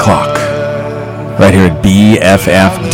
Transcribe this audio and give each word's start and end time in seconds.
o'clock. 0.00 0.36
Right 1.38 1.52
here 1.52 1.66
at 1.66 1.84
BFF.FM, 1.84 2.88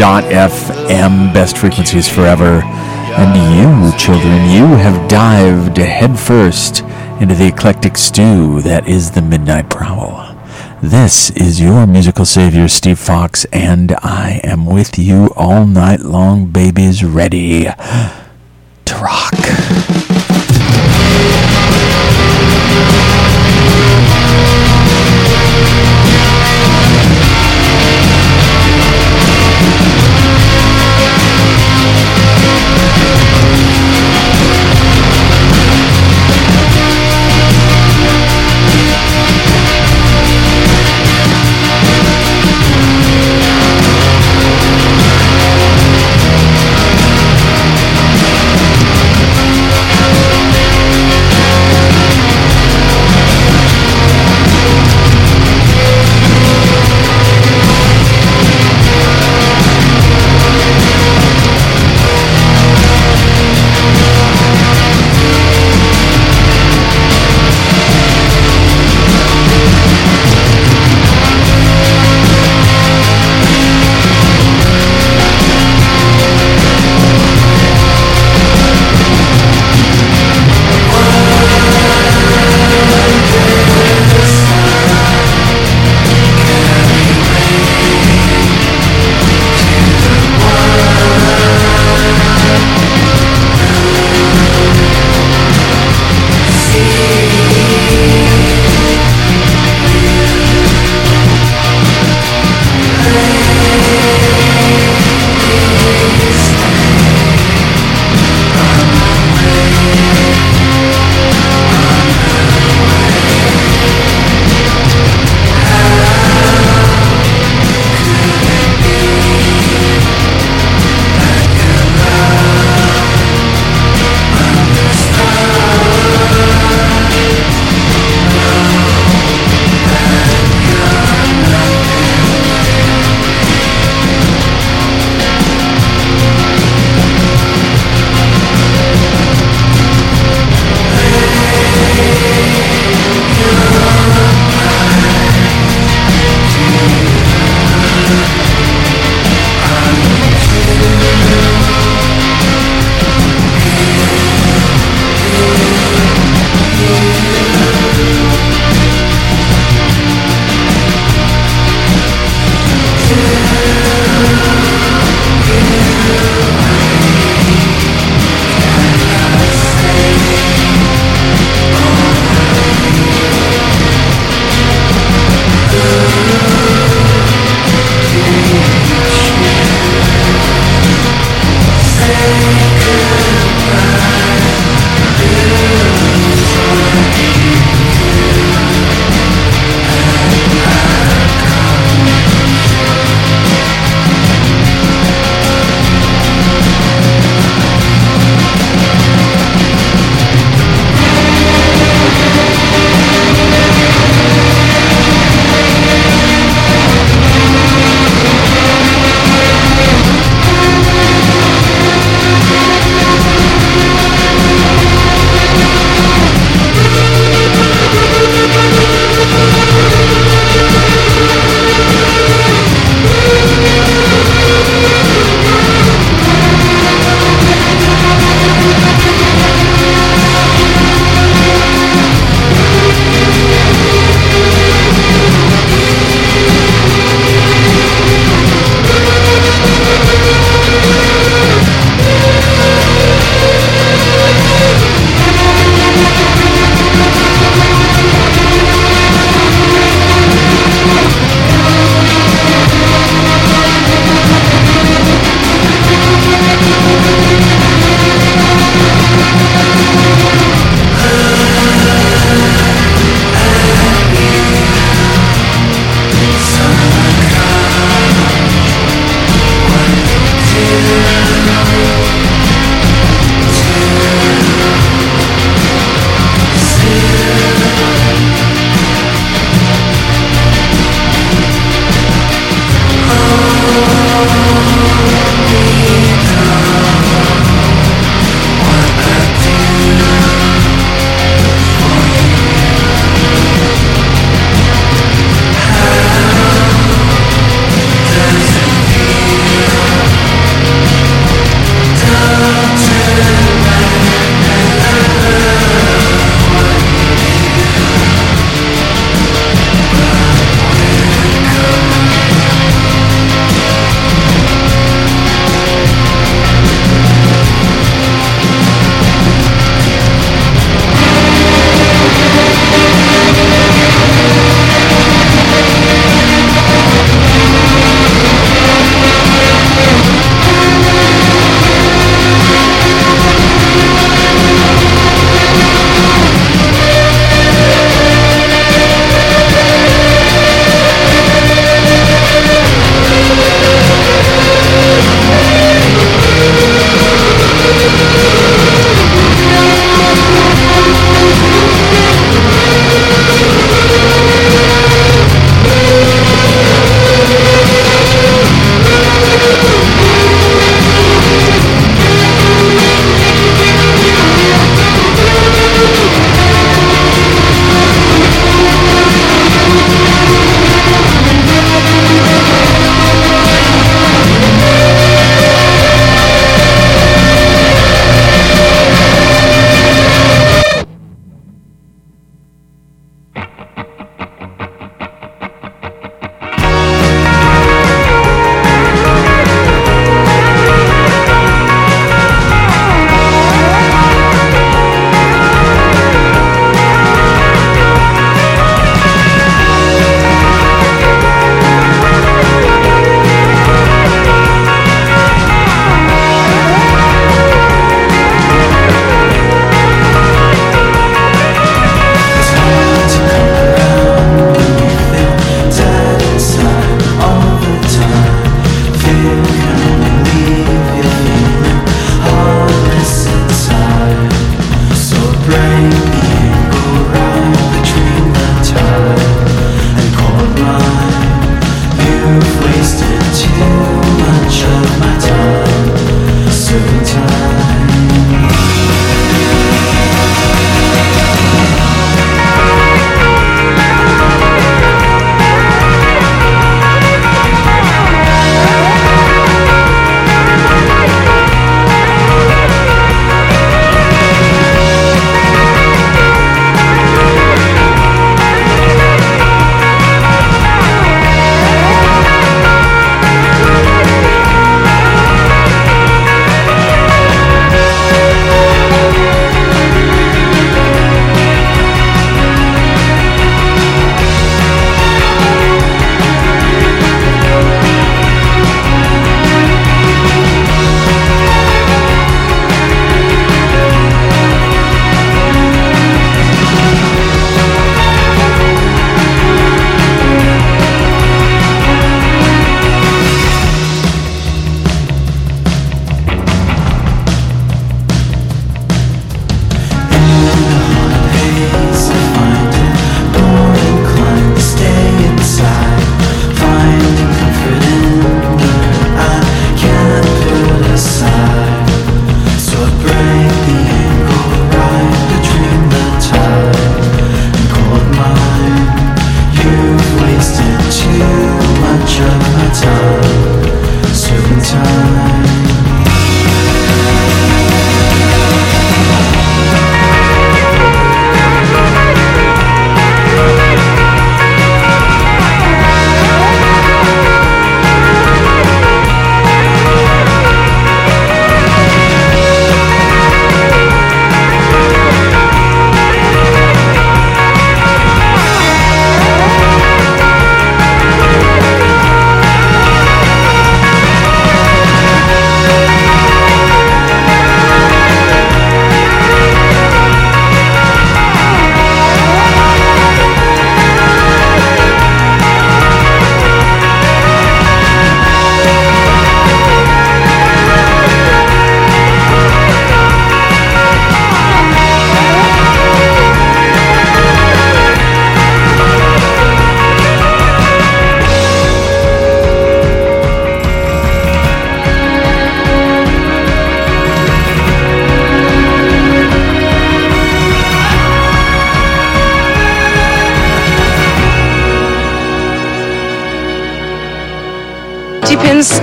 best 1.33 1.57
frequencies 1.57 2.09
forever. 2.09 2.63
And 2.65 3.37
you, 3.55 3.93
children, 3.97 4.51
you 4.51 4.67
have 4.77 5.09
dived 5.09 5.77
headfirst 5.77 6.83
into 7.21 7.37
the 7.37 7.47
eclectic 7.47 7.97
stew 7.97 8.61
that 8.63 8.89
is 8.89 9.13
the 9.13 9.23
Midnight 9.23 9.71
Prowl. 9.71 10.37
This 10.83 11.31
is 11.31 11.61
your 11.61 11.87
musical 11.87 12.25
savior, 12.25 12.67
Steve 12.67 12.99
Fox, 12.99 13.45
and 13.53 13.95
I 14.03 14.41
am 14.43 14.67
with 14.67 14.99
you 14.99 15.31
all 15.37 15.65
night 15.65 16.01
long, 16.01 16.47
babies, 16.47 17.05
ready 17.05 17.67
to 18.85 18.95
rock. 18.97 19.66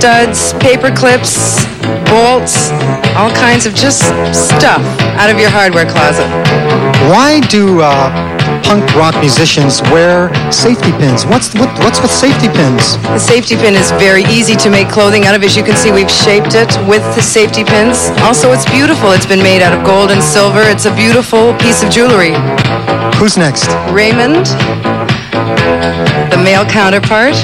Studs, 0.04 0.52
paper 0.60 0.92
clips, 0.92 1.64
bolts, 2.12 2.68
all 3.16 3.32
kinds 3.32 3.64
of 3.64 3.72
just 3.74 4.04
stuff 4.36 4.84
out 5.16 5.30
of 5.32 5.40
your 5.40 5.48
hardware 5.48 5.88
closet. 5.88 6.28
Why 7.08 7.40
do 7.48 7.80
uh, 7.80 8.12
punk 8.68 8.84
rock 8.96 9.16
musicians 9.24 9.80
wear 9.88 10.28
safety 10.52 10.92
pins? 11.00 11.24
What's 11.24 11.54
what, 11.54 11.72
what's 11.80 12.02
with 12.02 12.10
safety 12.10 12.52
pins? 12.52 13.00
The 13.16 13.18
safety 13.18 13.56
pin 13.56 13.72
is 13.72 13.92
very 13.92 14.24
easy 14.24 14.56
to 14.56 14.68
make 14.68 14.90
clothing 14.90 15.24
out 15.24 15.34
of. 15.34 15.42
As 15.42 15.56
you 15.56 15.64
can 15.64 15.74
see, 15.74 15.90
we've 15.90 16.10
shaped 16.12 16.52
it 16.52 16.68
with 16.84 17.00
the 17.16 17.22
safety 17.22 17.64
pins. 17.64 18.12
Also, 18.28 18.52
it's 18.52 18.68
beautiful. 18.68 19.08
It's 19.12 19.24
been 19.24 19.42
made 19.42 19.62
out 19.62 19.72
of 19.72 19.86
gold 19.86 20.10
and 20.10 20.22
silver. 20.22 20.60
It's 20.68 20.84
a 20.84 20.94
beautiful 20.94 21.56
piece 21.56 21.82
of 21.82 21.88
jewelry. 21.88 22.36
Who's 23.16 23.38
next? 23.38 23.72
Raymond, 23.88 24.52
the 26.28 26.40
male 26.44 26.68
counterpart. 26.68 27.40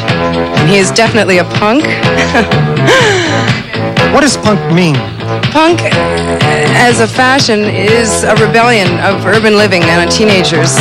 He 0.69 0.77
is 0.79 0.91
definitely 0.91 1.39
a 1.39 1.45
punk. 1.45 1.85
what 4.13 4.21
does 4.21 4.37
punk 4.37 4.61
mean? 4.73 4.95
Punk, 5.51 5.81
uh, 5.83 5.89
as 6.79 7.01
a 7.01 7.09
fashion, 7.09 7.65
is 7.65 8.25
a 8.25 8.35
rebellion 8.37 8.99
of 9.01 9.25
urban 9.27 9.57
living 9.57 9.83
and 9.83 10.11
teenagers. 10.11 10.77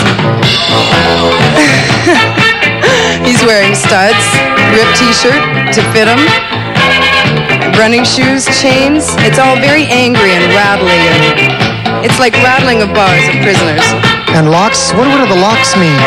He's 3.25 3.41
wearing 3.45 3.75
studs, 3.75 4.17
ripped 4.73 4.97
t-shirt 4.97 5.41
to 5.73 5.81
fit 5.93 6.07
him, 6.07 6.19
running 7.77 8.03
shoes, 8.03 8.45
chains. 8.61 9.05
It's 9.25 9.39
all 9.39 9.55
very 9.57 9.85
angry 9.85 10.31
and 10.33 10.53
rattly, 10.53 10.93
and 10.93 12.05
it's 12.05 12.19
like 12.19 12.33
rattling 12.45 12.81
of 12.81 12.93
bars 12.93 13.27
of 13.29 13.35
prisoners. 13.41 13.85
And 14.35 14.51
locks? 14.51 14.91
What, 14.93 15.07
what 15.07 15.17
do 15.21 15.27
the 15.27 15.35
locks 15.41 15.75
mean? 15.75 15.97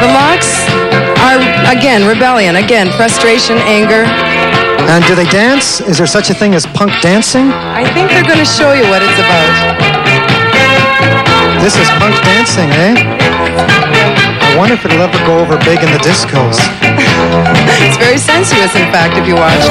The 0.00 0.08
locks 0.12 1.11
are, 1.22 1.38
again, 1.70 2.06
rebellion. 2.06 2.56
Again, 2.56 2.90
frustration, 2.98 3.56
anger. 3.70 4.04
And 4.90 5.04
do 5.06 5.14
they 5.14 5.26
dance? 5.30 5.80
Is 5.80 5.98
there 5.98 6.06
such 6.06 6.30
a 6.30 6.34
thing 6.34 6.54
as 6.54 6.66
punk 6.66 6.92
dancing? 7.00 7.48
I 7.52 7.86
think 7.94 8.10
they're 8.10 8.26
going 8.26 8.42
to 8.42 8.44
show 8.44 8.72
you 8.74 8.82
what 8.90 9.00
it's 9.02 9.18
about. 9.22 10.02
This 11.62 11.78
is 11.78 11.88
punk 12.02 12.18
dancing, 12.26 12.68
eh? 12.74 12.98
I 12.98 14.56
wonder 14.58 14.74
if 14.74 14.84
it'll 14.84 15.00
ever 15.00 15.18
go 15.24 15.38
over 15.38 15.56
big 15.64 15.78
in 15.78 15.90
the 15.94 16.02
discos. 16.02 16.58
it's 17.86 17.96
very 17.96 18.18
sensuous, 18.18 18.74
in 18.74 18.90
fact, 18.90 19.16
if 19.16 19.26
you 19.26 19.36
watch. 19.36 19.62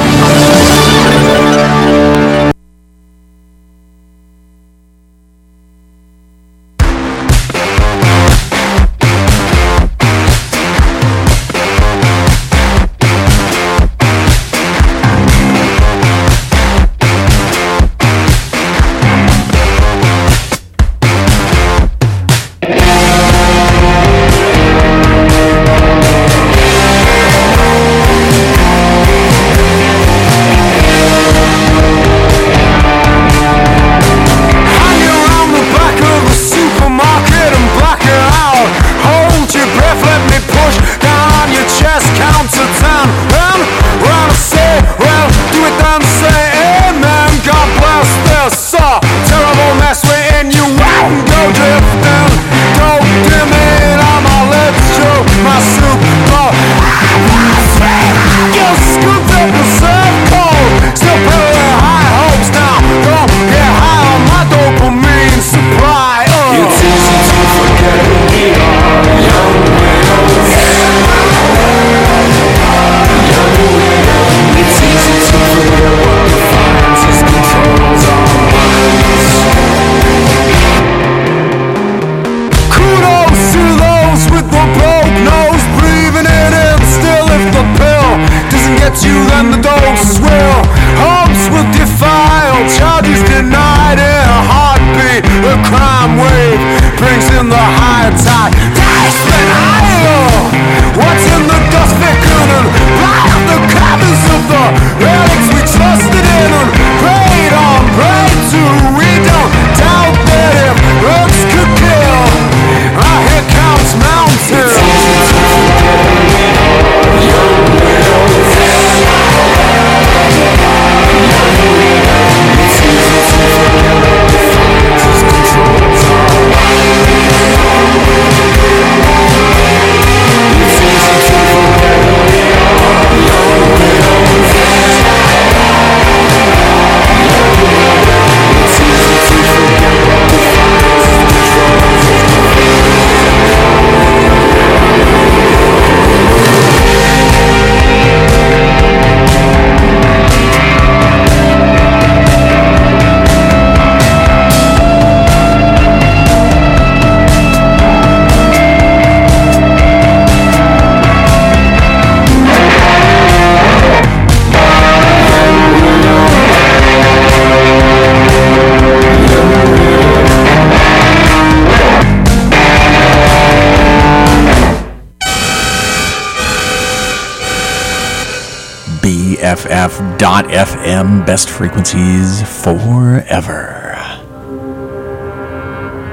BFF.FM, 180.21 181.25
best 181.25 181.49
frequencies 181.49 182.43
forever. 182.63 183.95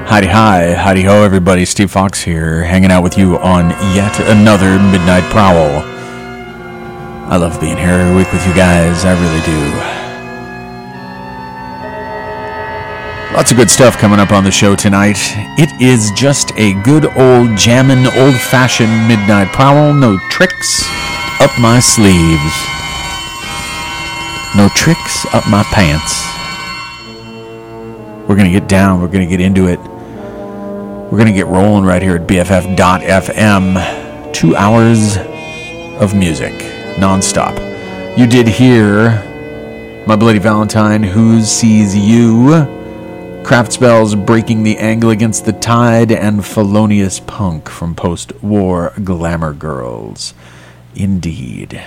Howdy 0.09 0.29
hi, 0.29 0.73
howdy 0.73 1.03
ho, 1.03 1.23
everybody. 1.25 1.67
Steve 1.67 1.91
Fox 1.91 2.23
here, 2.23 2.63
hanging 2.65 2.91
out 2.91 3.03
with 3.03 3.19
you 3.19 3.37
on 3.37 3.69
yet 3.95 4.19
another 4.21 4.79
Midnight 4.79 5.25
Prowl. 5.25 5.83
I 7.31 7.37
love 7.37 7.61
being 7.61 7.77
here 7.77 7.91
every 7.91 8.17
week 8.17 8.33
with 8.33 8.47
you 8.47 8.55
guys, 8.55 9.05
I 9.05 9.13
really 9.13 9.45
do. 9.45 9.77
Lots 13.37 13.51
of 13.51 13.59
good 13.59 13.69
stuff 13.69 13.99
coming 13.99 14.21
up 14.21 14.33
on 14.33 14.43
the 14.43 14.51
show 14.51 14.75
tonight. 14.75 15.19
It 15.59 15.83
is 15.83 16.11
just 16.13 16.53
a 16.57 16.73
good 16.83 17.05
old 17.15 17.59
jammin', 17.59 18.07
old 18.07 18.37
fashioned 18.37 19.07
midnight 19.07 19.49
prowl. 19.49 19.93
No 19.93 20.19
tricks 20.31 20.89
up 21.41 21.51
my 21.61 21.79
sleeves. 21.79 22.78
No 24.59 24.69
tricks 24.71 25.25
up 25.33 25.49
my 25.49 25.63
pants. 25.63 26.27
We're 28.29 28.35
going 28.35 28.53
to 28.53 28.61
get 28.61 28.69
down. 28.69 29.01
We're 29.01 29.07
going 29.07 29.25
to 29.25 29.31
get 29.31 29.41
into 29.41 29.69
it. 29.69 29.79
We're 29.79 31.17
going 31.17 31.29
to 31.29 31.33
get 31.33 31.47
rolling 31.47 31.85
right 31.85 32.03
here 32.03 32.17
at 32.17 32.27
BFF.FM. 32.27 34.33
Two 34.33 34.57
hours 34.57 35.17
of 36.03 36.17
music, 36.17 36.55
nonstop. 36.97 37.57
You 38.19 38.27
did 38.27 38.49
hear 38.49 39.11
My 40.09 40.17
Bloody 40.17 40.41
Valentine, 40.41 41.05
Who 41.05 41.41
Sees 41.43 41.97
You? 41.97 42.67
Craft 43.45 43.75
Spells 43.75 44.17
Breaking 44.17 44.65
the 44.65 44.77
Angle 44.79 45.11
Against 45.11 45.45
the 45.45 45.53
Tide, 45.53 46.11
and 46.11 46.45
Felonious 46.45 47.21
Punk 47.21 47.69
from 47.69 47.95
post 47.95 48.33
war 48.43 48.93
Glamour 49.05 49.53
Girls. 49.53 50.35
Indeed. 50.97 51.81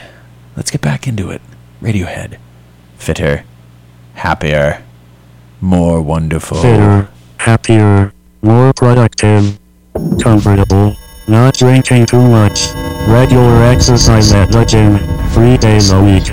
Let's 0.55 0.71
get 0.71 0.79
back 0.79 1.05
into 1.05 1.31
it. 1.31 1.41
Radiohead. 1.81 2.37
Fitter. 3.01 3.43
Happier. 4.13 4.83
More 5.59 6.03
wonderful. 6.03 6.61
Fitter, 6.61 7.09
happier, 7.39 8.13
more 8.43 8.73
productive, 8.73 9.57
comfortable, 10.21 10.95
not 11.27 11.55
drinking 11.55 12.05
too 12.05 12.21
much, 12.21 12.67
regular 13.07 13.63
exercise 13.63 14.31
at 14.33 14.51
the 14.51 14.63
gym, 14.65 14.99
three 15.33 15.57
days 15.57 15.89
a 15.89 15.99
week, 15.99 16.25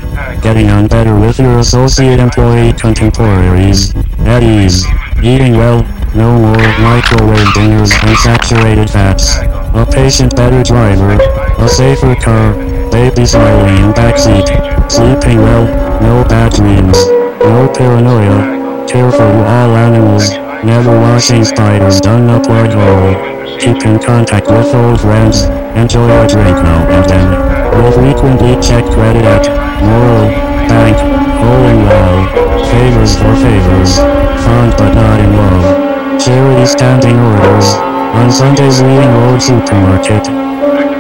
getting 0.43 0.69
on 0.69 0.89
better 0.89 1.19
with 1.19 1.39
your 1.39 1.59
associate 1.59 2.21
employee 2.21 2.75
contemporaries, 2.75 3.95
at 4.29 4.43
ease, 4.43 4.85
eating 5.23 5.57
well, 5.57 5.83
no 6.15 6.39
more 6.39 6.69
microwave 6.81 7.55
dinners 7.55 7.93
and 8.03 8.17
saturated 8.19 8.91
fats, 8.91 9.39
a 9.39 9.87
patient 9.91 10.37
better 10.37 10.63
driver, 10.63 11.17
a 11.63 11.67
safer 11.69 12.15
car, 12.17 12.53
baby 12.91 13.25
smiling 13.27 13.77
in 13.85 13.93
backseat, 13.93 14.49
sleeping 14.91 15.39
well, 15.39 15.65
no 16.01 16.25
bad 16.29 16.53
dreams, 16.53 16.99
no 17.41 17.69
paranoia, 17.73 18.87
care 18.87 19.11
for 19.11 19.23
all 19.23 19.71
animals, 19.77 20.31
never 20.65 20.91
washing 20.91 21.45
spiders. 21.45 22.01
Down 22.01 22.29
a 22.31 22.41
plug 22.41 22.73
hole. 22.73 23.39
Keep 23.59 23.85
in 23.87 23.99
contact 23.99 24.47
with 24.47 24.75
old 24.75 25.01
friends, 25.01 25.43
enjoy 25.75 26.09
a 26.09 26.27
drink 26.29 26.57
now 26.63 26.87
and 26.89 27.05
then. 27.11 27.29
Will 27.75 27.93
frequently 27.93 28.55
check 28.63 28.85
credit 28.85 29.25
at 29.25 29.45
Moral, 29.83 30.31
Bank, 30.69 30.97
Hole 31.43 31.77
Wall, 31.87 32.49
Favors 32.71 33.17
for 33.17 33.35
favors, 33.43 33.97
fond 34.45 34.73
but 34.77 34.95
not 34.95 35.21
in 35.21 35.33
love. 35.33 36.21
Charity 36.21 36.67
standing 36.67 37.17
orders, 37.19 37.75
on 38.15 38.31
Sundays 38.31 38.81
reading 38.83 39.11
old 39.25 39.41
supermarket. 39.41 40.29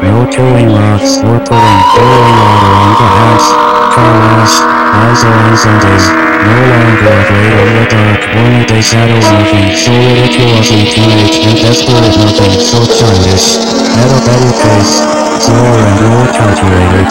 No 0.02 0.26
killing 0.30 0.70
rocks 0.70 1.18
or 1.18 1.38
putting 1.42 1.78
boiling 1.94 2.36
water 2.38 2.72
on 2.78 2.90
the 2.98 3.08
house, 3.18 3.48
car 3.94 4.14
wash, 4.22 4.54
also 4.94 5.26
on 5.26 5.56
Sundays. 5.56 6.06
No 6.38 6.54
longer 6.70 7.10
afraid 7.18 7.52
of 7.58 7.68
the 7.74 7.84
dark, 7.90 8.20
only 8.38 8.64
day 8.66 8.80
shadows 8.80 9.26
nothing, 9.26 9.74
so 9.74 9.90
ridiculously 9.90 10.86
teenage 10.86 11.42
and 11.42 11.56
desperate 11.58 12.14
nothing, 12.14 12.54
so 12.62 12.78
childish. 12.86 13.58
At 13.98 14.10
a 14.14 14.20
better 14.22 14.54
pace, 14.62 15.02
slower 15.42 15.82
and 15.82 15.98
more 16.06 16.28
calculated. 16.30 17.08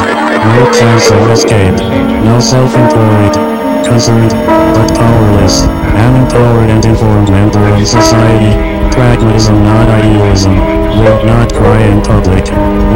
No 0.47 0.71
chance 0.71 1.11
of 1.11 1.29
escape, 1.31 1.79
no 2.23 2.39
self-employed, 2.39 3.56
concerned, 3.87 4.31
but 4.75 4.89
powerless, 4.93 5.63
an 5.95 6.13
empowered 6.21 6.69
and 6.69 6.83
informed 6.85 7.31
member 7.31 7.63
of 7.73 7.87
society. 7.87 8.51
Pragmatism, 8.91 9.63
not 9.63 9.87
idealism, 9.89 10.55
will 10.99 11.23
not 11.25 11.53
cry 11.53 11.81
in 11.81 12.01
public, 12.01 12.45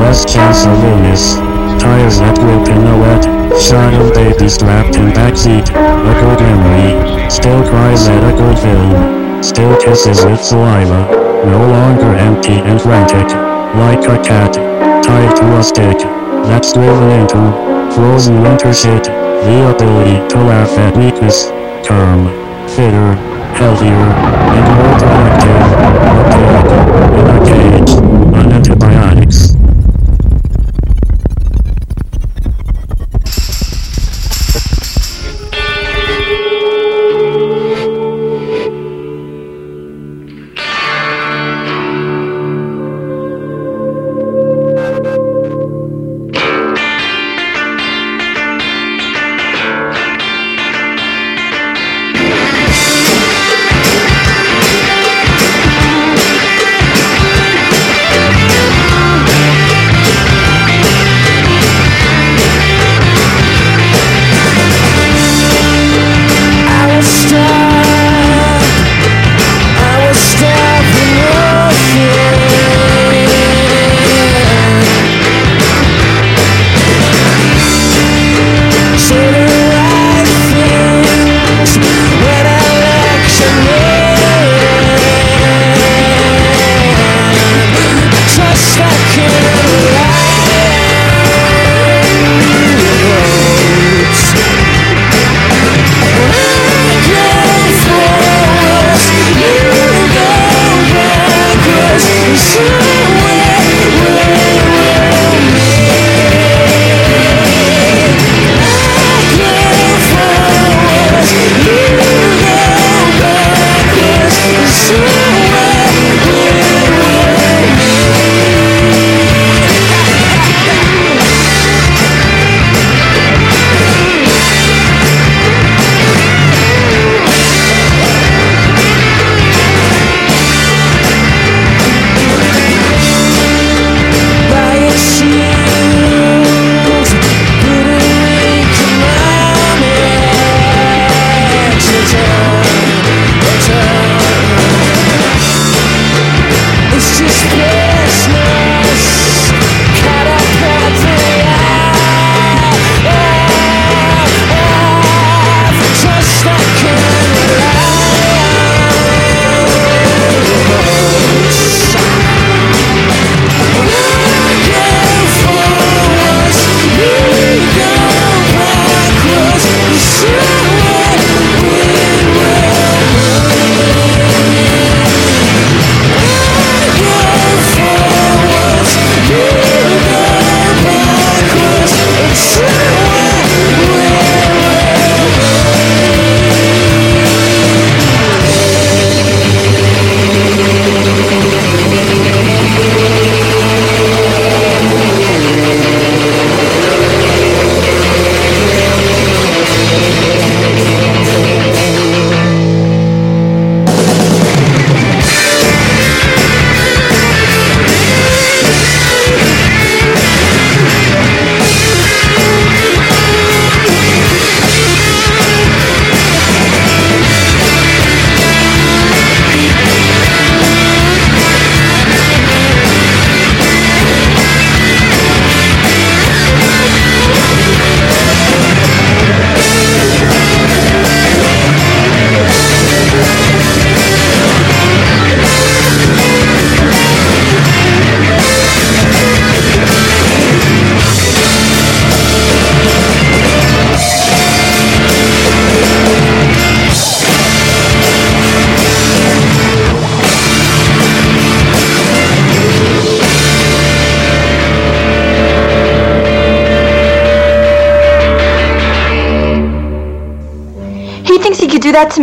less 0.02 0.26
chance 0.26 0.66
of 0.66 0.76
illness. 0.84 1.36
Tires 1.80 2.20
that 2.20 2.36
grip 2.38 2.68
in 2.68 2.84
the 2.84 2.98
wet, 3.00 3.24
shot 3.62 3.94
of 3.94 4.14
baby 4.14 4.50
strapped 4.50 4.96
in 4.96 5.10
backseat, 5.14 5.70
a 5.72 6.14
good 6.22 6.40
memory, 6.42 7.30
still 7.30 7.62
cries 7.70 8.08
at 8.08 8.24
a 8.28 8.34
good 8.36 8.58
film, 8.60 9.44
still 9.44 9.78
kisses 9.80 10.26
with 10.26 10.42
saliva, 10.42 11.08
no 11.46 11.58
longer 11.58 12.14
empty 12.18 12.60
and 12.68 12.82
frantic, 12.82 13.30
like 13.78 14.04
a 14.10 14.18
cat, 14.22 14.54
tied 15.04 15.36
to 15.38 15.46
a 15.58 15.64
stick, 15.64 15.98
that's 16.50 16.74
driven 16.74 17.10
into 17.12 17.40
frozen 17.96 18.42
winter 18.42 18.74
shit, 18.74 19.21
the 19.42 19.76
ability 19.76 20.18
to 20.30 20.38
laugh 20.38 20.70
at 20.78 20.96
weakness, 20.96 21.48
calm, 21.88 22.28
fitter, 22.70 23.16
healthier, 23.58 24.06
and 24.54 24.66
more 24.78 24.94
productive, 25.02 25.62
pig 26.32 26.62
in 27.20 27.26
a 27.28 27.40
cage, 27.50 28.11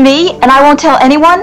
me 0.08 0.32
and 0.40 0.48
I 0.50 0.62
won't 0.62 0.80
tell 0.80 0.96
anyone? 1.08 1.40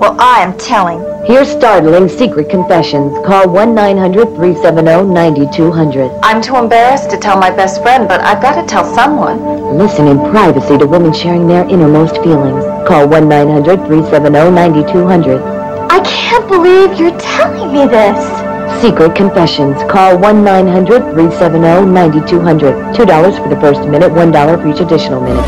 Well, 0.00 0.16
I 0.18 0.42
am 0.42 0.58
telling. 0.58 0.98
Here's 1.24 1.50
startling 1.50 2.08
secret 2.08 2.50
confessions. 2.50 3.12
Call 3.24 3.46
1-900-370-9200. 3.46 6.18
I'm 6.24 6.42
too 6.42 6.56
embarrassed 6.56 7.10
to 7.10 7.16
tell 7.16 7.38
my 7.38 7.50
best 7.50 7.80
friend, 7.80 8.08
but 8.08 8.20
I've 8.20 8.42
got 8.42 8.60
to 8.60 8.66
tell 8.66 8.84
someone. 8.92 9.38
Listen 9.78 10.08
in 10.08 10.18
privacy 10.32 10.76
to 10.78 10.86
women 10.86 11.12
sharing 11.12 11.46
their 11.46 11.64
innermost 11.68 12.16
feelings. 12.16 12.64
Call 12.88 13.06
1-900-370-9200. 13.06 15.40
I 15.88 16.00
can't 16.00 16.48
believe 16.48 16.98
you're 16.98 17.16
telling 17.20 17.72
me 17.72 17.86
this. 17.86 18.18
Secret 18.82 19.14
Confessions. 19.14 19.76
Call 19.90 20.16
1-900-370-9200. 20.18 22.94
$2 22.94 23.42
for 23.42 23.48
the 23.48 23.60
first 23.60 23.86
minute, 23.88 24.10
$1 24.10 24.62
for 24.62 24.68
each 24.68 24.80
additional 24.80 25.20
minute. 25.20 25.44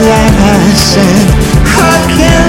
Like 0.00 0.32
I 0.32 0.74
said, 0.74 1.28
I 1.66 2.16
can't. 2.16 2.39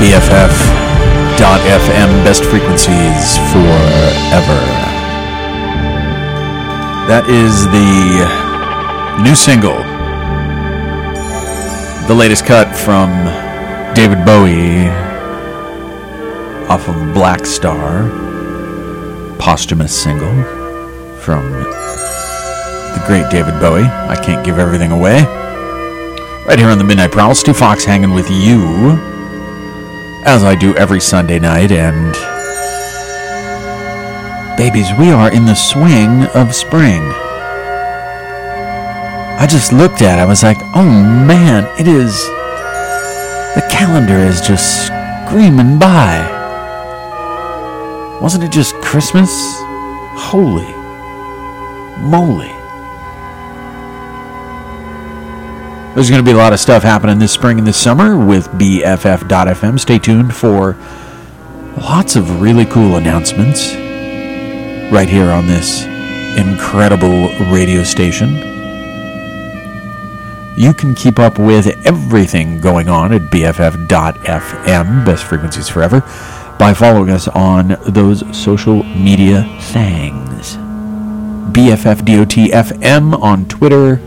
BFF.FM 0.00 1.36
best 2.24 2.42
frequencies 2.44 3.36
forever. 3.52 4.60
That 7.06 7.28
is 7.28 7.66
the 7.66 8.24
new 9.22 9.34
single, 9.34 9.76
the 12.08 12.14
latest 12.14 12.46
cut 12.46 12.74
from 12.74 13.10
David 13.94 14.24
Bowie 14.24 14.88
off 16.70 16.88
of 16.88 16.94
Blackstar, 17.14 18.08
posthumous 19.38 19.94
single 19.94 20.32
from 21.18 21.42
the 21.52 23.02
great 23.06 23.30
David 23.30 23.60
Bowie. 23.60 23.84
I 23.84 24.16
can't 24.16 24.42
give 24.46 24.58
everything 24.58 24.92
away. 24.92 25.24
Right 26.46 26.58
here 26.58 26.70
on 26.70 26.78
the 26.78 26.84
Midnight 26.84 27.12
Prowl, 27.12 27.34
Stu 27.34 27.52
Fox 27.52 27.84
hanging 27.84 28.14
with 28.14 28.30
you 28.30 29.09
as 30.24 30.44
I 30.44 30.54
do 30.54 30.74
every 30.76 31.00
Sunday 31.00 31.38
night, 31.38 31.72
and 31.72 32.12
babies, 34.56 34.88
we 34.98 35.10
are 35.10 35.32
in 35.32 35.44
the 35.44 35.54
swing 35.54 36.24
of 36.34 36.54
spring. 36.54 37.02
I 39.38 39.46
just 39.48 39.72
looked 39.72 40.02
at 40.02 40.18
it, 40.18 40.22
I 40.22 40.26
was 40.26 40.42
like, 40.42 40.58
oh 40.74 41.02
man, 41.26 41.64
it 41.80 41.88
is. 41.88 42.26
The 43.54 43.66
calendar 43.70 44.18
is 44.18 44.40
just 44.40 44.86
screaming 44.86 45.78
by. 45.78 46.26
Wasn't 48.20 48.44
it 48.44 48.52
just 48.52 48.74
Christmas? 48.76 49.30
Holy 50.14 50.80
moly. 52.00 52.59
There's 56.00 56.08
going 56.08 56.24
to 56.24 56.26
be 56.26 56.32
a 56.32 56.38
lot 56.38 56.54
of 56.54 56.60
stuff 56.60 56.82
happening 56.82 57.18
this 57.18 57.30
spring 57.30 57.58
and 57.58 57.66
this 57.66 57.76
summer 57.76 58.16
with 58.16 58.48
BFF.FM. 58.52 59.78
Stay 59.78 59.98
tuned 59.98 60.34
for 60.34 60.74
lots 61.76 62.16
of 62.16 62.40
really 62.40 62.64
cool 62.64 62.96
announcements 62.96 63.74
right 64.90 65.06
here 65.06 65.28
on 65.28 65.46
this 65.46 65.84
incredible 66.38 67.28
radio 67.52 67.82
station. 67.82 68.34
You 70.56 70.72
can 70.72 70.94
keep 70.94 71.18
up 71.18 71.38
with 71.38 71.66
everything 71.86 72.62
going 72.62 72.88
on 72.88 73.12
at 73.12 73.20
BFF.FM, 73.30 75.04
Best 75.04 75.24
Frequencies 75.24 75.68
Forever, 75.68 76.00
by 76.58 76.72
following 76.72 77.10
us 77.10 77.28
on 77.28 77.76
those 77.86 78.24
social 78.34 78.84
media 78.84 79.42
things. 79.60 80.56
BFF.DOT.FM 81.52 83.20
on 83.20 83.44
Twitter 83.48 84.00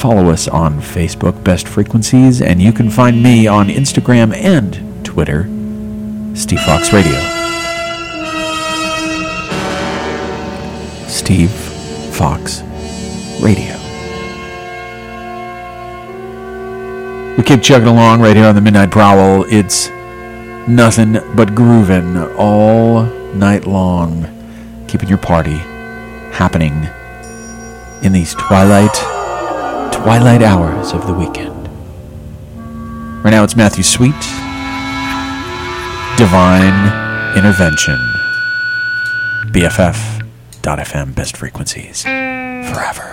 follow 0.00 0.30
us 0.30 0.48
on 0.48 0.80
Facebook, 0.80 1.44
Best 1.44 1.68
Frequencies, 1.68 2.40
and 2.40 2.62
you 2.62 2.72
can 2.72 2.88
find 2.88 3.22
me 3.22 3.46
on 3.46 3.68
Instagram 3.68 4.34
and 4.34 5.04
Twitter, 5.04 5.42
Steve 6.34 6.60
Fox 6.60 6.90
Radio. 6.90 7.12
Steve 11.06 11.50
Fox 12.14 12.62
Radio. 13.42 13.76
We 17.36 17.44
keep 17.44 17.60
chugging 17.60 17.88
along 17.88 18.22
right 18.22 18.34
here 18.34 18.46
on 18.46 18.54
the 18.54 18.62
Midnight 18.62 18.90
Prowl. 18.90 19.44
It's 19.50 19.90
nothing 20.66 21.18
but 21.34 21.54
grooving 21.54 22.16
all 22.38 23.02
night 23.34 23.66
long, 23.66 24.24
keeping 24.88 25.10
your 25.10 25.18
party 25.18 25.58
happening 26.32 26.88
in 28.02 28.14
these 28.14 28.32
twilight 28.32 29.19
twilight 30.02 30.40
hours 30.40 30.92
of 30.94 31.06
the 31.06 31.12
weekend. 31.12 31.68
Right 33.22 33.32
now 33.32 33.44
it's 33.44 33.54
Matthew 33.54 33.82
Sweet, 33.82 34.18
Divine 36.16 37.36
Intervention, 37.36 37.98
BFF.FM, 39.52 41.14
best 41.14 41.36
frequencies 41.36 42.02
forever. 42.04 43.10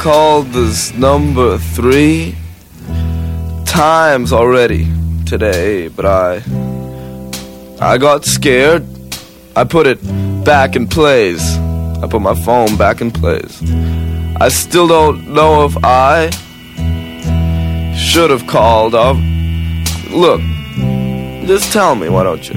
Called 0.00 0.46
this 0.46 0.94
number 0.94 1.58
three 1.58 2.34
times 3.66 4.32
already 4.32 4.88
today, 5.26 5.88
but 5.88 6.06
I 6.06 6.42
I 7.78 7.98
got 7.98 8.24
scared. 8.24 8.82
I 9.54 9.64
put 9.64 9.86
it 9.86 9.98
back 10.42 10.74
in 10.74 10.88
place. 10.88 11.58
I 12.02 12.06
put 12.08 12.22
my 12.22 12.34
phone 12.34 12.78
back 12.78 13.02
in 13.02 13.10
place. 13.10 13.60
I 14.40 14.48
still 14.48 14.88
don't 14.88 15.34
know 15.34 15.66
if 15.66 15.76
I 15.84 16.30
should 17.94 18.30
have 18.30 18.46
called 18.46 18.94
up. 18.94 19.16
Look, 20.08 20.40
just 21.46 21.74
tell 21.74 21.94
me, 21.94 22.08
why 22.08 22.22
don't 22.22 22.48
you? 22.48 22.56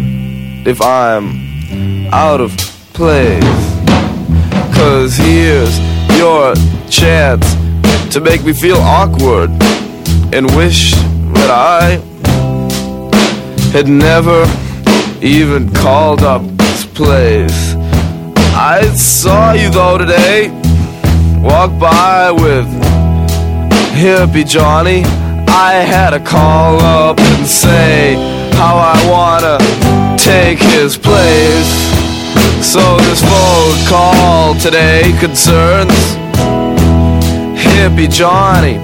If 0.66 0.82
I'm 0.82 2.08
out 2.14 2.40
of 2.40 2.56
place. 2.94 3.44
Cause 4.78 5.18
here's 5.18 5.78
your 6.18 6.56
chance 6.94 7.56
to 8.14 8.22
make 8.22 8.44
me 8.44 8.54
feel 8.54 8.78
awkward 8.78 9.50
and 10.32 10.46
wish 10.56 10.92
that 11.34 11.50
I 11.50 12.00
had 13.72 13.88
never 13.88 14.46
even 15.20 15.74
called 15.74 16.22
up 16.22 16.44
this 16.58 16.86
place. 16.86 17.74
I 18.56 18.84
saw 18.96 19.54
you 19.54 19.72
though 19.72 19.98
today, 19.98 20.50
walk 21.42 21.72
by 21.80 22.32
with 22.32 22.68
hippie 23.98 24.48
Johnny. 24.48 25.02
I 25.48 25.74
had 25.74 26.12
to 26.12 26.20
call 26.20 26.80
up 26.80 27.20
and 27.20 27.48
say 27.48 28.14
how 28.54 28.76
I 28.78 28.98
wanna 29.10 29.58
take 30.18 30.60
his 30.60 30.96
place. 30.96 31.74
So 32.64 32.98
this 32.98 33.22
phone 33.22 33.88
call 33.90 34.54
today 34.60 35.12
concerns 35.20 36.23
hippie 37.84 38.10
Johnny. 38.10 38.80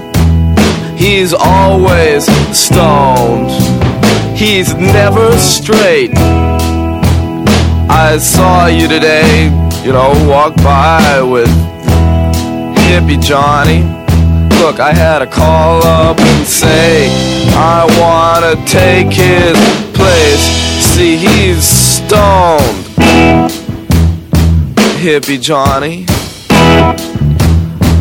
He's 0.97 1.33
always 1.33 2.25
stoned. 2.51 3.49
He's 4.37 4.73
never 4.73 5.31
straight. 5.37 6.11
I 7.89 8.17
saw 8.19 8.65
you 8.65 8.89
today, 8.89 9.45
you 9.85 9.93
know, 9.93 10.11
walk 10.27 10.53
by 10.57 11.21
with 11.21 11.47
hippie 12.89 13.23
Johnny. 13.23 13.83
Look, 14.59 14.81
I 14.81 14.91
had 14.91 15.19
to 15.19 15.27
call 15.27 15.81
up 15.85 16.19
and 16.19 16.45
say 16.45 17.07
I 17.55 17.85
wanna 18.01 18.55
take 18.67 19.13
his 19.13 19.55
place. 19.93 20.43
See, 20.91 21.15
he's 21.15 21.63
stoned. 21.63 22.85
Hippie 24.99 25.41
Johnny. 25.41 26.05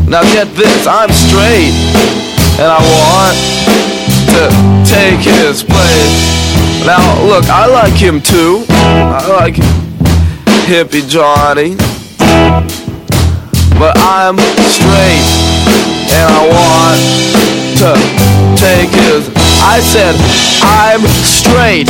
Now 0.09 0.23
get 0.23 0.49
this, 0.57 0.87
I'm 0.87 1.13
straight, 1.13 1.77
and 2.57 2.65
I 2.65 2.81
want 2.81 3.37
to 4.33 4.49
take 4.89 5.21
his 5.21 5.63
place. 5.63 6.87
Now 6.87 7.23
look, 7.25 7.45
I 7.51 7.67
like 7.67 7.93
him 7.93 8.23
too. 8.23 8.65
I 8.71 9.27
like 9.29 9.57
hippie 10.65 11.07
Johnny, 11.07 11.77
but 13.79 13.99
I'm 13.99 14.39
straight, 14.73 15.29
and 16.17 16.25
I 16.25 16.43
want 16.57 17.01
to 17.77 17.93
take 18.57 18.89
his. 18.89 19.29
I 19.61 19.81
said 19.81 20.17
I'm 20.63 21.07
straight. 21.21 21.89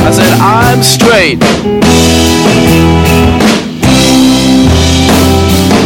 I 0.00 0.10
said 0.10 0.32
I'm 0.40 0.82
straight. 0.82 2.21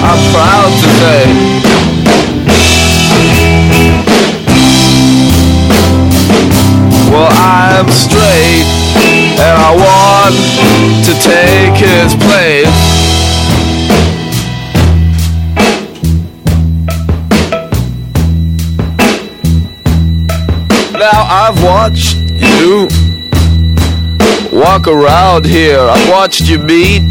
I'm 0.08 0.20
proud 0.32 0.70
to 0.82 0.88
say. 1.00 1.22
Well, 7.10 7.32
I'm 7.32 7.88
straight, 7.90 8.66
and 9.38 9.54
I 9.56 9.70
want 9.76 10.36
to 11.06 11.12
take 11.22 11.76
his 11.76 12.14
place. 12.14 12.96
Now 20.92 21.22
I've 21.28 21.62
watched 21.62 22.16
you 22.16 22.88
walk 24.56 24.86
around 24.88 25.44
here. 25.44 25.78
I've 25.78 26.08
watched 26.08 26.48
you 26.48 26.58
meet 26.58 27.02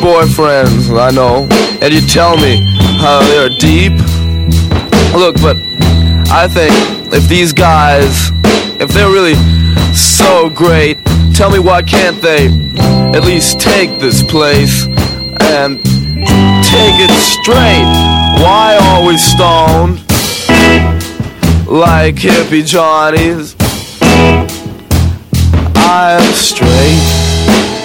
boyfriends, 0.00 0.96
I 0.96 1.10
know, 1.10 1.48
and 1.82 1.92
you 1.92 2.00
tell 2.02 2.36
me 2.36 2.62
how 3.00 3.18
they're 3.22 3.48
deep. 3.48 3.92
Look, 5.12 5.34
but 5.42 5.56
I 6.30 6.46
think 6.46 6.72
if 7.12 7.28
these 7.28 7.52
guys, 7.52 8.30
if 8.80 8.90
they're 8.90 9.10
really 9.10 9.34
so 9.92 10.50
great, 10.50 11.04
tell 11.34 11.50
me 11.50 11.58
why 11.58 11.82
can't 11.82 12.22
they 12.22 12.46
at 13.16 13.24
least 13.24 13.58
take 13.58 13.98
this 13.98 14.22
place 14.22 14.86
and 14.86 15.82
take 16.62 16.96
it 17.02 17.10
straight? 17.10 17.88
Why 18.40 18.78
always 18.80 19.24
stoned 19.24 19.98
like 21.66 22.14
hippie 22.14 22.64
Johnnies? 22.64 23.55
I'm 25.88 26.32
straight 26.34 27.06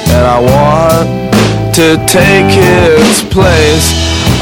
and 0.09 0.25
I 0.25 0.39
want 0.41 1.75
to 1.75 1.97
take 2.07 2.49
his 2.49 3.23
place. 3.31 3.93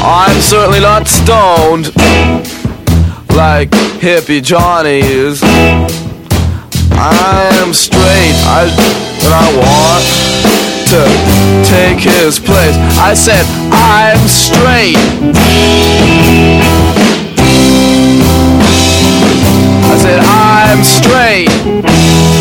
I'm 0.02 0.40
certainly 0.40 0.80
not 0.80 1.06
stoned 1.06 1.94
like 3.36 3.70
hippie 4.00 4.42
Johnny 4.42 5.00
is. 5.00 5.42
I'm 6.92 7.74
straight, 7.74 8.36
I 8.48 8.64
and 9.24 9.34
I 9.34 9.48
want 9.60 10.04
to 10.88 11.02
take 11.68 12.00
his 12.00 12.38
place. 12.38 12.76
I 12.98 13.12
said 13.14 13.44
I'm 13.72 14.26
straight. 14.26 14.96
I 19.84 19.96
said 19.98 20.20
I'm 20.24 20.82
straight. 20.82 22.39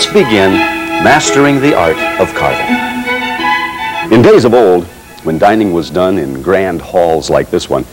Let's 0.00 0.14
begin 0.14 0.52
mastering 1.04 1.60
the 1.60 1.76
art 1.76 1.98
of 2.18 2.34
carving. 2.34 2.64
In 4.10 4.22
days 4.22 4.46
of 4.46 4.54
old, 4.54 4.86
when 5.24 5.38
dining 5.38 5.74
was 5.74 5.90
done 5.90 6.16
in 6.16 6.40
grand 6.40 6.80
halls 6.80 7.28
like 7.28 7.50
this 7.50 7.68
one, 7.68 7.84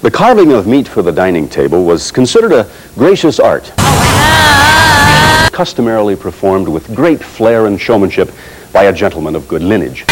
the 0.00 0.10
carving 0.10 0.52
of 0.52 0.66
meat 0.66 0.88
for 0.88 1.02
the 1.02 1.12
dining 1.12 1.46
table 1.50 1.84
was 1.84 2.10
considered 2.10 2.52
a 2.52 2.66
gracious 2.94 3.38
art. 3.38 3.70
Customarily 5.52 6.16
performed 6.16 6.66
with 6.66 6.94
great 6.96 7.22
flair 7.22 7.66
and 7.66 7.78
showmanship 7.78 8.32
by 8.72 8.84
a 8.84 8.92
gentleman 8.92 9.36
of 9.36 9.46
good 9.46 9.62
lineage. 9.62 10.06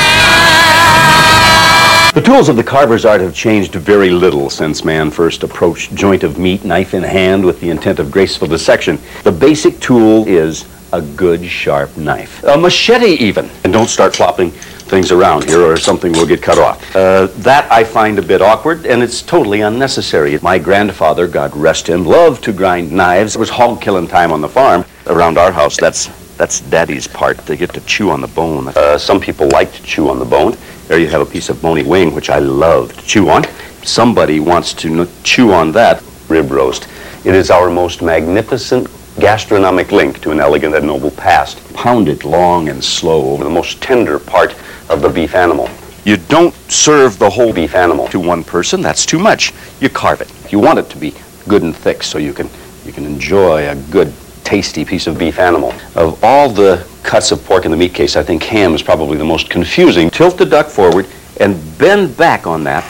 The 2.14 2.22
tools 2.22 2.50
of 2.50 2.56
the 2.56 2.64
carver's 2.64 3.06
art 3.06 3.22
have 3.22 3.34
changed 3.34 3.74
very 3.74 4.10
little 4.10 4.50
since 4.50 4.84
man 4.84 5.10
first 5.10 5.42
approached 5.42 5.94
joint 5.94 6.24
of 6.24 6.38
meat, 6.38 6.66
knife 6.66 6.92
in 6.92 7.02
hand, 7.02 7.42
with 7.42 7.58
the 7.62 7.70
intent 7.70 8.00
of 8.00 8.10
graceful 8.10 8.48
dissection. 8.48 8.98
The 9.24 9.32
basic 9.32 9.80
tool 9.80 10.28
is 10.28 10.66
a 10.92 11.02
good 11.02 11.44
sharp 11.44 11.96
knife. 11.96 12.42
A 12.44 12.56
machete, 12.56 13.14
even. 13.24 13.50
And 13.64 13.72
don't 13.72 13.88
start 13.88 14.16
flopping 14.16 14.50
things 14.50 15.12
around 15.12 15.44
here 15.44 15.62
or 15.62 15.76
something 15.76 16.12
will 16.12 16.26
get 16.26 16.42
cut 16.42 16.58
off. 16.58 16.96
Uh, 16.96 17.26
that 17.38 17.70
I 17.70 17.84
find 17.84 18.18
a 18.18 18.22
bit 18.22 18.40
awkward 18.40 18.86
and 18.86 19.02
it's 19.02 19.20
totally 19.20 19.60
unnecessary. 19.60 20.38
My 20.40 20.58
grandfather, 20.58 21.28
God 21.28 21.54
rest 21.54 21.86
him, 21.86 22.04
loved 22.06 22.42
to 22.44 22.52
grind 22.52 22.90
knives. 22.90 23.36
It 23.36 23.38
was 23.38 23.50
hog 23.50 23.82
killing 23.82 24.08
time 24.08 24.32
on 24.32 24.40
the 24.40 24.48
farm. 24.48 24.84
Around 25.06 25.36
our 25.36 25.52
house, 25.52 25.76
that's 25.76 26.08
That's 26.38 26.60
daddy's 26.60 27.08
part. 27.08 27.36
They 27.38 27.56
get 27.56 27.74
to 27.74 27.80
chew 27.80 28.10
on 28.10 28.20
the 28.20 28.28
bone. 28.28 28.68
Uh, 28.68 28.96
some 28.96 29.20
people 29.20 29.48
like 29.48 29.72
to 29.72 29.82
chew 29.82 30.08
on 30.08 30.18
the 30.20 30.24
bone. 30.24 30.56
There 30.86 30.98
you 30.98 31.08
have 31.08 31.20
a 31.20 31.26
piece 31.26 31.50
of 31.50 31.60
bony 31.60 31.82
wing, 31.82 32.14
which 32.14 32.30
I 32.30 32.38
love 32.38 32.96
to 32.96 33.02
chew 33.04 33.28
on. 33.28 33.44
Somebody 33.82 34.38
wants 34.38 34.72
to 34.74 35.06
chew 35.24 35.52
on 35.52 35.72
that 35.72 36.02
rib 36.28 36.50
roast. 36.50 36.88
It 37.24 37.34
is 37.34 37.50
our 37.50 37.68
most 37.68 38.02
magnificent 38.02 38.86
gastronomic 39.20 39.92
link 39.92 40.20
to 40.22 40.30
an 40.30 40.40
elegant 40.40 40.74
and 40.74 40.86
noble 40.86 41.10
past. 41.10 41.62
Pound 41.74 42.08
it 42.08 42.24
long 42.24 42.68
and 42.68 42.82
slow 42.82 43.30
over 43.30 43.44
the 43.44 43.50
most 43.50 43.80
tender 43.82 44.18
part 44.18 44.54
of 44.88 45.02
the 45.02 45.08
beef 45.08 45.34
animal. 45.34 45.68
You 46.04 46.16
don't 46.16 46.54
serve 46.70 47.18
the 47.18 47.28
whole 47.28 47.52
beef 47.52 47.74
animal 47.74 48.08
to 48.08 48.20
one 48.20 48.44
person. 48.44 48.80
That's 48.80 49.04
too 49.04 49.18
much. 49.18 49.52
You 49.80 49.88
carve 49.90 50.20
it. 50.20 50.52
You 50.52 50.58
want 50.58 50.78
it 50.78 50.88
to 50.90 50.96
be 50.96 51.14
good 51.46 51.62
and 51.62 51.74
thick 51.74 52.02
so 52.02 52.18
you 52.18 52.32
can 52.32 52.48
you 52.84 52.92
can 52.92 53.04
enjoy 53.04 53.68
a 53.68 53.76
good 53.90 54.12
tasty 54.44 54.84
piece 54.84 55.06
of 55.06 55.18
beef 55.18 55.38
animal. 55.38 55.74
Of 55.94 56.24
all 56.24 56.48
the 56.48 56.86
cuts 57.02 57.32
of 57.32 57.44
pork 57.44 57.66
in 57.66 57.70
the 57.70 57.76
meat 57.76 57.92
case, 57.92 58.16
I 58.16 58.22
think 58.22 58.42
ham 58.42 58.74
is 58.74 58.82
probably 58.82 59.18
the 59.18 59.24
most 59.24 59.50
confusing. 59.50 60.08
Tilt 60.08 60.38
the 60.38 60.46
duck 60.46 60.68
forward 60.68 61.06
and 61.38 61.56
bend 61.78 62.16
back 62.16 62.46
on 62.46 62.64
that 62.64 62.84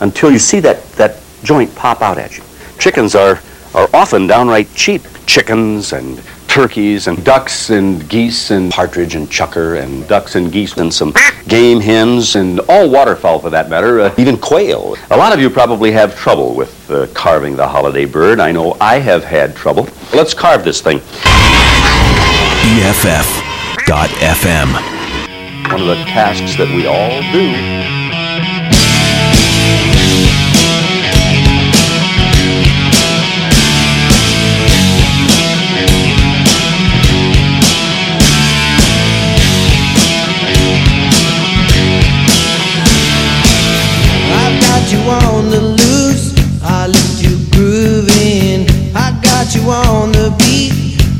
until 0.00 0.30
you 0.30 0.38
see 0.38 0.58
that, 0.60 0.82
that 0.92 1.18
joint 1.42 1.74
pop 1.74 2.00
out 2.00 2.16
at 2.16 2.38
you. 2.38 2.44
Chickens 2.78 3.14
are, 3.14 3.40
are 3.74 3.88
often 3.94 4.26
downright 4.26 4.72
cheap. 4.74 5.02
Chickens 5.26 5.92
and 5.92 6.22
turkeys 6.52 7.06
and 7.06 7.24
ducks 7.24 7.70
and 7.70 8.06
geese 8.10 8.50
and 8.50 8.70
partridge 8.70 9.14
and 9.14 9.26
chukar 9.28 9.80
and 9.82 10.06
ducks 10.06 10.34
and 10.34 10.52
geese 10.52 10.76
and 10.76 10.92
some 10.92 11.14
game 11.48 11.80
hens 11.80 12.36
and 12.36 12.60
all 12.68 12.90
waterfowl 12.90 13.38
for 13.38 13.48
that 13.48 13.70
matter, 13.70 14.00
uh, 14.00 14.14
even 14.18 14.36
quail. 14.36 14.94
A 15.10 15.16
lot 15.16 15.32
of 15.32 15.40
you 15.40 15.48
probably 15.48 15.90
have 15.92 16.14
trouble 16.14 16.54
with 16.54 16.90
uh, 16.90 17.06
carving 17.14 17.56
the 17.56 17.66
holiday 17.66 18.04
bird. 18.04 18.38
I 18.38 18.52
know 18.52 18.76
I 18.80 18.98
have 18.98 19.24
had 19.24 19.56
trouble. 19.56 19.88
Let's 20.12 20.34
carve 20.34 20.62
this 20.62 20.82
thing. 20.82 20.98
BFF.FM. 23.88 24.72
One 25.72 25.80
of 25.80 25.86
the 25.86 26.04
tasks 26.04 26.56
that 26.58 26.68
we 26.68 26.86
all 26.86 27.22
do. 27.32 28.01
You 49.54 49.68
on 49.70 50.12
the 50.12 50.32
beat, 50.38 50.72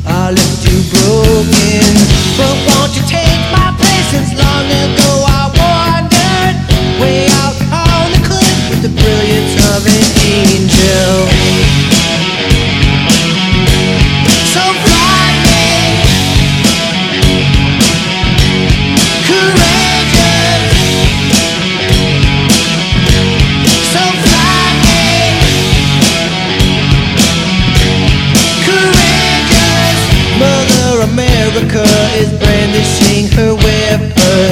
I 0.07 0.31
left 0.31 0.65
you 0.65 0.81
broken. 0.89 1.85
But 2.33 2.55
won't 2.65 2.95
you 2.97 3.03
take 3.05 3.41
my 3.53 3.69
place 3.77 4.07
since 4.09 4.33
long 4.33 4.65
ago 4.65 5.23
I 5.27 5.43
way 6.99 7.27
out 7.43 7.57
on 7.69 8.11
the 8.11 8.21
cliff 8.27 8.57
with 8.69 8.81
the 8.81 8.89
brilliance 8.89 9.53
of 9.75 9.85
an 9.85 10.05
angel. 10.25 11.12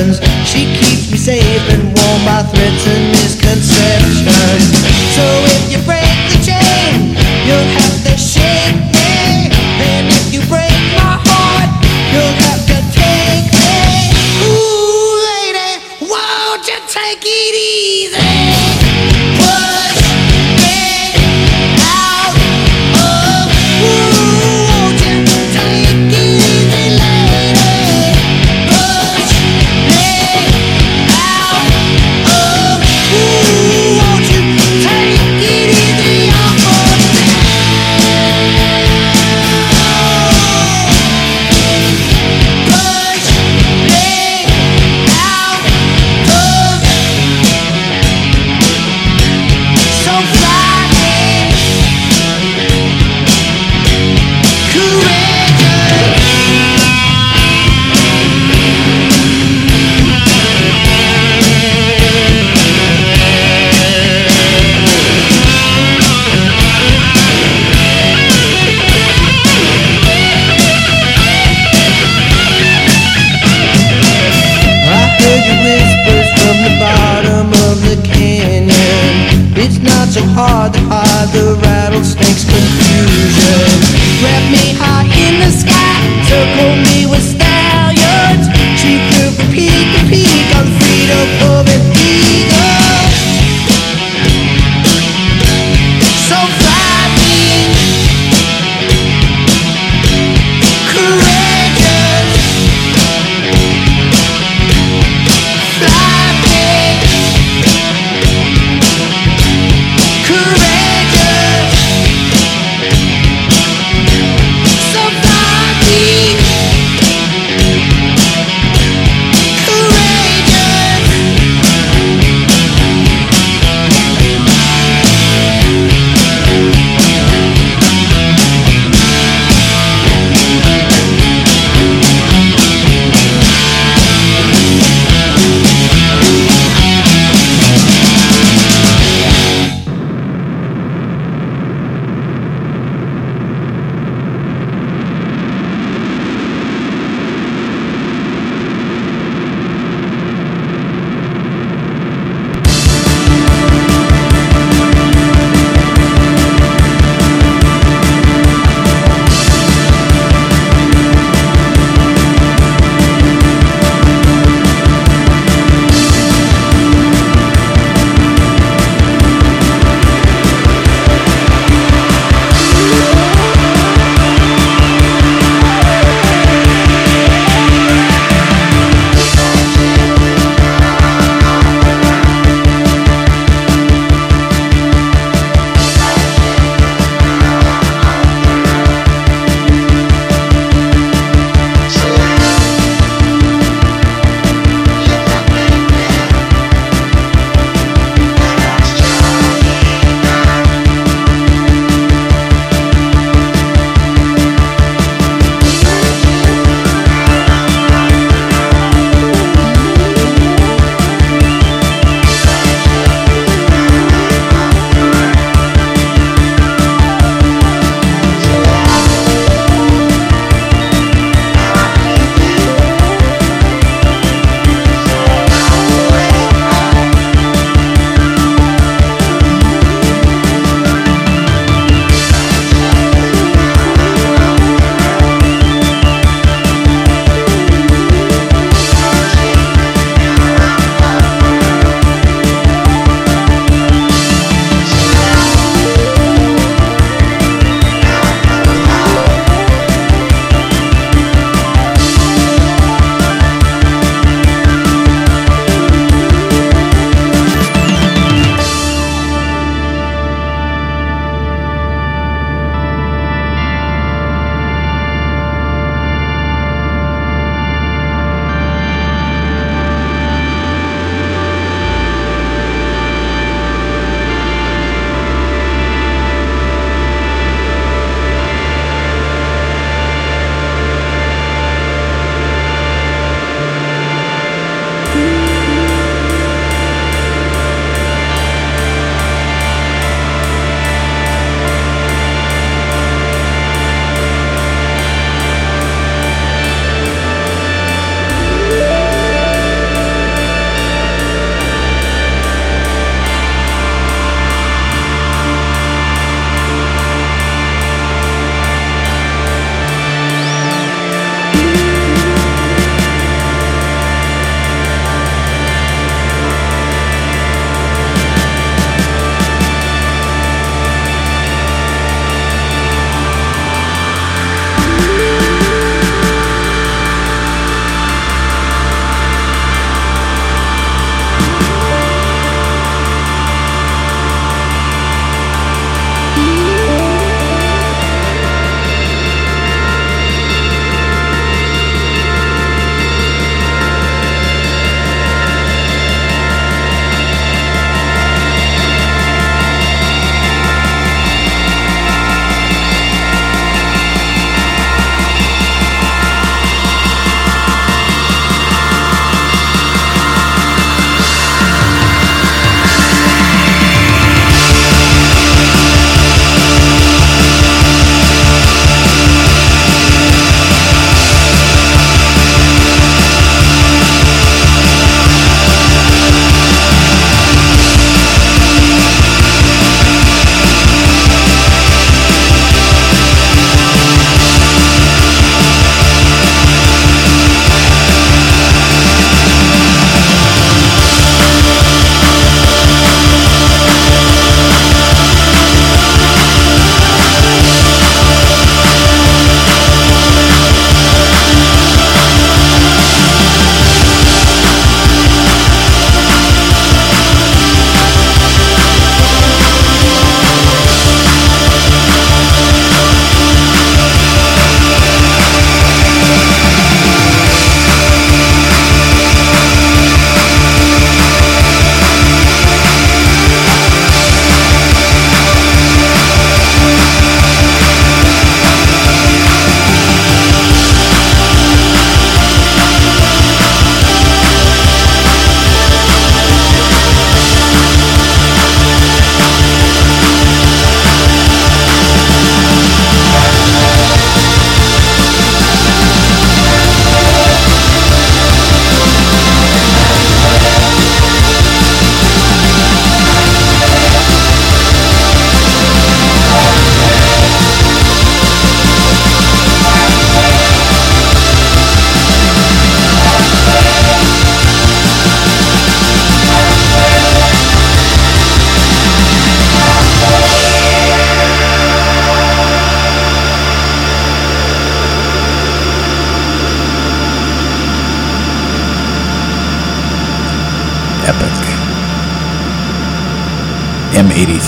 She 0.02 0.66
keeps 0.82 1.12
me 1.12 1.18
safe 1.18 1.70
and 1.70 1.84
warm 1.94 2.26
by 2.26 2.42
threats 2.50 2.88
and 2.88 3.12
misconceptions. 3.14 4.26
So 5.14 5.51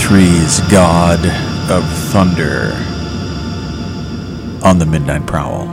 3's 0.04 0.60
God 0.70 1.18
of 1.70 1.82
Thunder 2.12 2.72
on 4.62 4.78
the 4.78 4.84
Midnight 4.84 5.26
Prowl. 5.26 5.64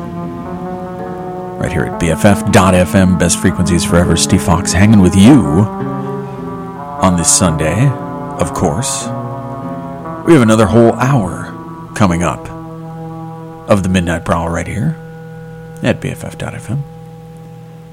Right 1.60 1.70
here 1.70 1.84
at 1.84 2.02
BFF.FM, 2.02 3.20
best 3.20 3.42
frequencies 3.42 3.84
forever. 3.84 4.16
Steve 4.16 4.42
Fox 4.42 4.72
hanging 4.72 5.02
with 5.02 5.18
you 5.18 5.36
on 5.36 7.18
this 7.18 7.30
Sunday, 7.30 7.90
of 8.40 8.54
course. 8.54 9.04
We 10.26 10.32
have 10.32 10.42
another 10.42 10.66
whole 10.66 10.94
hour 10.94 11.92
coming 11.94 12.24
up 12.24 12.50
of 13.70 13.84
the 13.84 13.90
Midnight 13.90 14.24
Prowl 14.24 14.48
right 14.48 14.66
here 14.66 14.96
at 15.84 16.00
BFF.FM. 16.00 16.82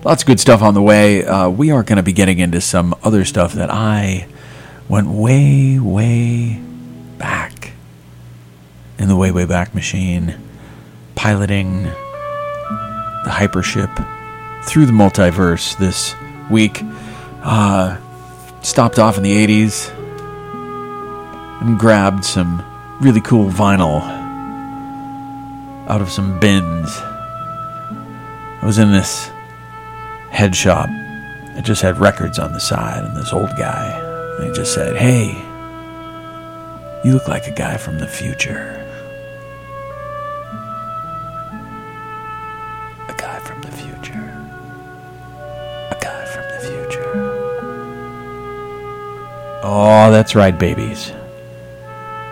Lots 0.04 0.22
of 0.22 0.26
good 0.28 0.38
stuff 0.38 0.62
on 0.62 0.74
the 0.74 0.82
way. 0.82 1.24
Uh, 1.24 1.48
we 1.48 1.72
are 1.72 1.82
going 1.82 1.96
to 1.96 2.04
be 2.04 2.12
getting 2.12 2.38
into 2.38 2.60
some 2.60 2.94
other 3.02 3.24
stuff 3.24 3.54
that 3.54 3.70
I 3.70 4.28
went 4.88 5.08
way, 5.08 5.78
way 5.78 6.60
back 7.18 7.72
in 8.98 9.08
the 9.08 9.16
way, 9.16 9.30
way 9.30 9.44
back 9.44 9.74
machine, 9.74 10.34
piloting 11.14 11.84
the 11.84 13.30
hypership 13.30 13.94
through 14.64 14.86
the 14.86 14.92
multiverse 14.92 15.76
this 15.78 16.14
week. 16.50 16.80
Uh, 17.42 17.98
stopped 18.62 18.98
off 18.98 19.16
in 19.16 19.22
the 19.22 19.46
80s 19.46 19.90
and 21.60 21.78
grabbed 21.78 22.24
some 22.24 22.64
really 23.00 23.20
cool 23.20 23.50
vinyl 23.50 24.02
out 25.88 26.00
of 26.00 26.10
some 26.10 26.38
bins. 26.40 26.90
I 28.60 28.60
was 28.64 28.78
in 28.78 28.92
this 28.92 29.30
head 30.30 30.54
shop. 30.54 30.88
It 31.56 31.64
just 31.64 31.82
had 31.82 31.98
records 31.98 32.38
on 32.38 32.52
the 32.52 32.60
side, 32.60 33.04
and 33.04 33.16
this 33.16 33.32
old 33.32 33.50
guy, 33.56 34.07
he 34.44 34.52
just 34.52 34.74
said, 34.74 34.96
Hey, 34.96 35.32
you 37.04 37.12
look 37.12 37.28
like 37.28 37.46
a 37.46 37.52
guy 37.52 37.76
from 37.76 37.98
the 37.98 38.06
future. 38.06 38.84
A 43.08 43.14
guy 43.16 43.38
from 43.40 43.60
the 43.62 43.70
future. 43.72 44.34
A 45.90 45.98
guy 46.00 46.24
from 46.26 46.44
the 46.44 46.60
future. 46.60 47.12
Oh, 49.62 50.10
that's 50.10 50.34
right, 50.34 50.58
babies. 50.58 51.12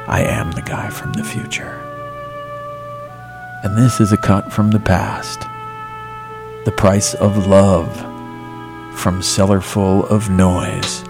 I 0.08 0.22
am 0.22 0.52
the 0.52 0.62
guy 0.62 0.90
from 0.90 1.12
the 1.12 1.24
future. 1.24 1.80
And 3.64 3.76
this 3.76 4.00
is 4.00 4.12
a 4.12 4.16
cut 4.16 4.52
from 4.52 4.70
the 4.70 4.78
past. 4.78 5.40
The 6.64 6.72
Price 6.76 7.14
of 7.14 7.46
Love 7.46 7.96
from 8.96 9.20
Cellarful 9.20 10.04
of 10.08 10.30
Noise, 10.30 11.04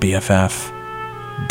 BFF.FM. 0.00 1.48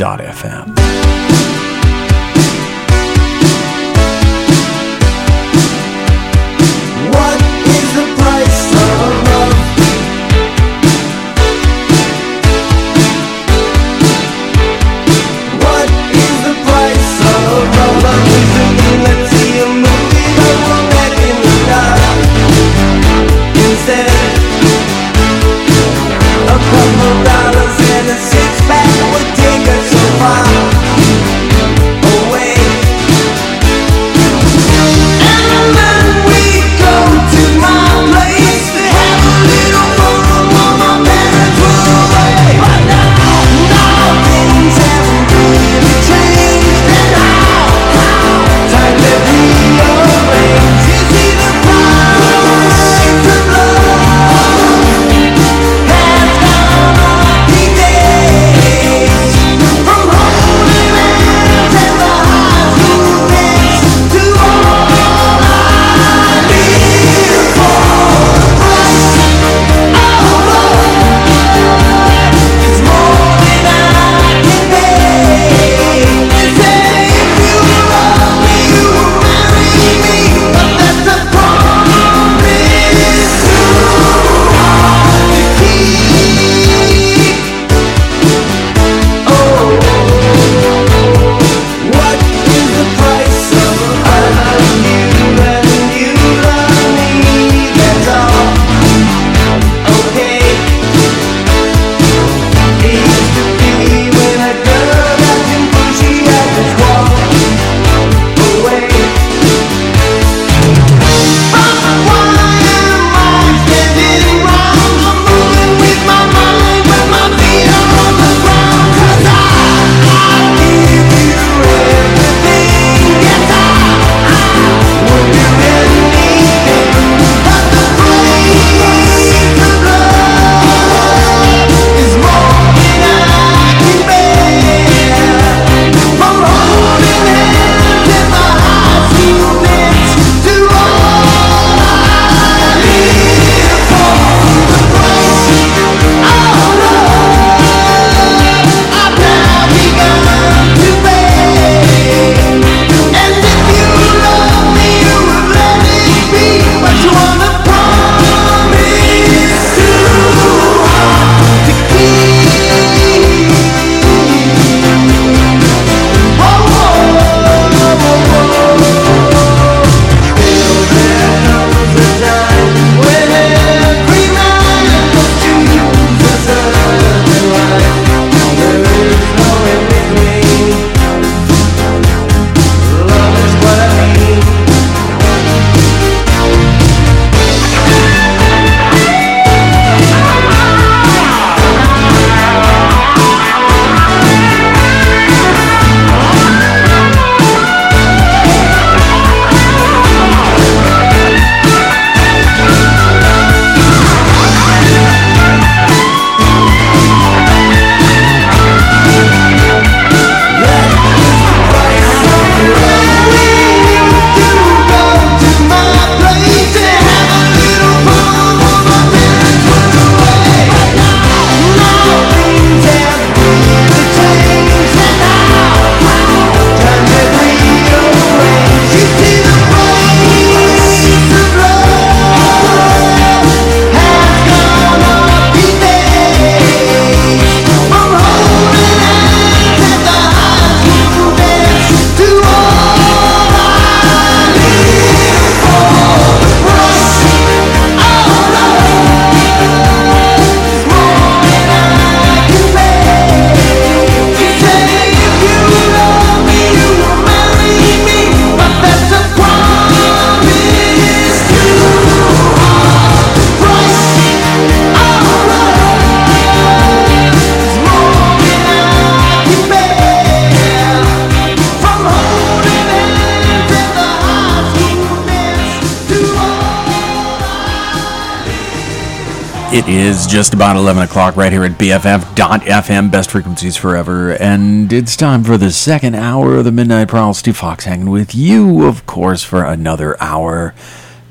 just 280.30 280.53
about 280.53 280.75
11 280.75 281.01
o'clock 281.01 281.36
right 281.36 281.51
here 281.51 281.63
at 281.63 281.71
BFF.FM, 281.71 283.11
best 283.11 283.32
frequencies 283.32 283.75
forever. 283.75 284.32
And 284.34 284.93
it's 284.93 285.17
time 285.17 285.43
for 285.43 285.57
the 285.57 285.71
second 285.71 286.13
hour 286.13 286.57
of 286.57 286.65
the 286.65 286.71
Midnight 286.71 287.07
Prowl. 287.07 287.34
Steve 287.34 287.57
Fox 287.57 287.86
hanging 287.86 288.11
with 288.11 288.36
you, 288.36 288.86
of 288.86 289.07
course, 289.07 289.43
for 289.43 289.63
another 289.63 290.21
hour. 290.21 290.75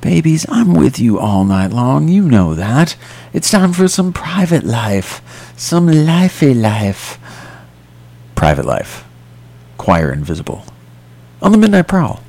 Babies, 0.00 0.46
I'm 0.48 0.74
with 0.74 0.98
you 0.98 1.18
all 1.18 1.44
night 1.44 1.70
long. 1.70 2.08
You 2.08 2.22
know 2.22 2.54
that. 2.54 2.96
It's 3.32 3.52
time 3.52 3.72
for 3.72 3.86
some 3.86 4.12
private 4.12 4.64
life, 4.64 5.22
some 5.56 5.86
lifey 5.86 6.60
life. 6.60 7.18
Private 8.34 8.64
life. 8.64 9.04
Choir 9.76 10.12
Invisible. 10.12 10.64
On 11.40 11.52
the 11.52 11.58
Midnight 11.58 11.86
Prowl. 11.86 12.20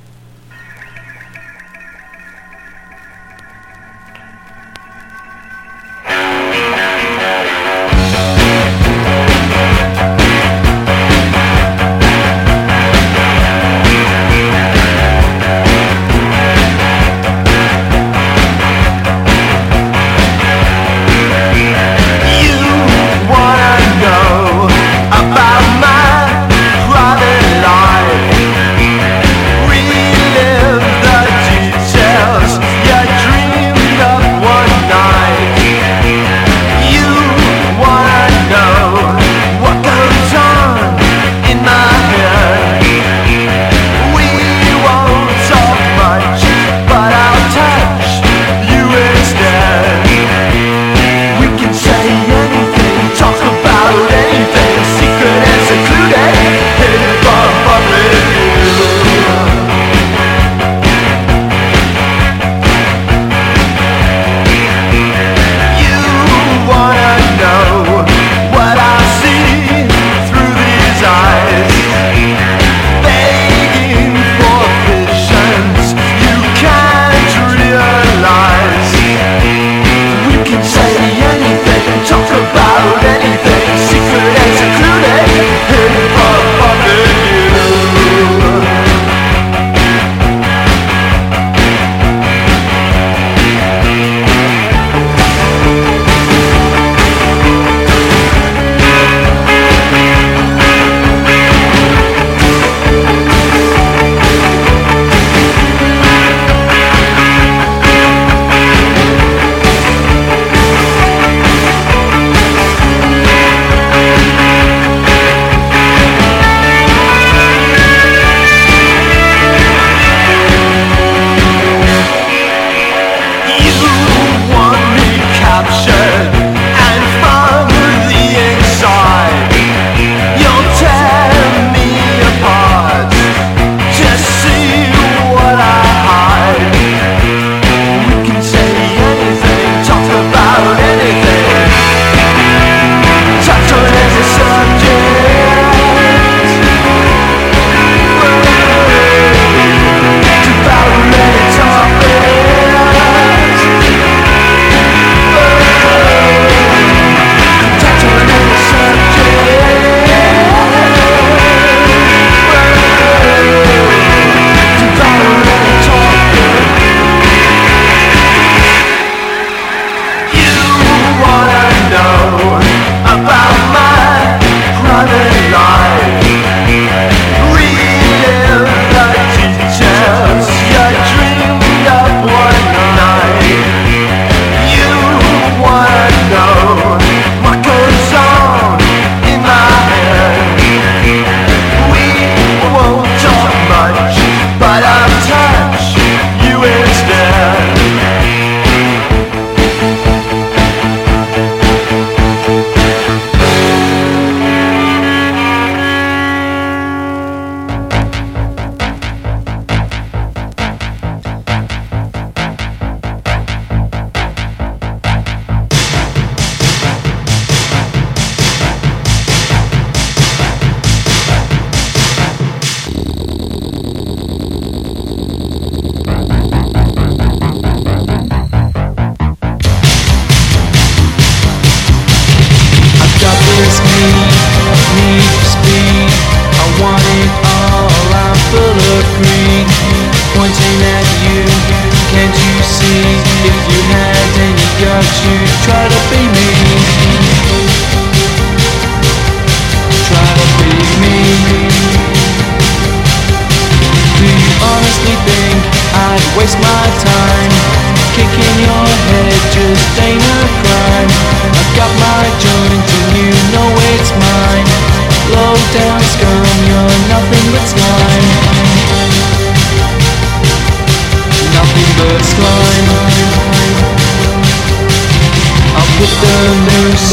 I'll 275.76 275.90
put 275.98 276.12
the 276.22 276.36
noose 276.66 277.10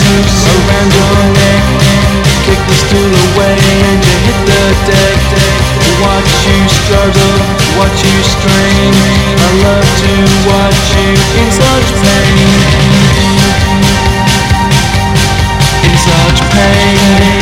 around 0.53 0.91
your 0.93 1.17
neck 1.33 2.07
Kick 2.47 2.63
the 2.63 2.75
stool 2.79 3.11
away 3.35 3.59
and 3.59 3.99
you 4.07 4.15
hit 4.23 4.39
the 4.47 4.63
deck. 4.87 5.19
Watch 5.99 6.31
you 6.47 6.59
struggle, 6.79 7.35
watch 7.75 7.99
you 8.07 8.23
strain. 8.23 8.93
I 9.35 9.49
love 9.67 9.83
to 9.83 10.11
watch 10.47 10.95
you 10.95 11.11
in 11.43 11.47
such 11.51 11.89
pain. 11.99 12.47
In 15.83 15.95
such 16.07 16.39
pain. 16.55 17.36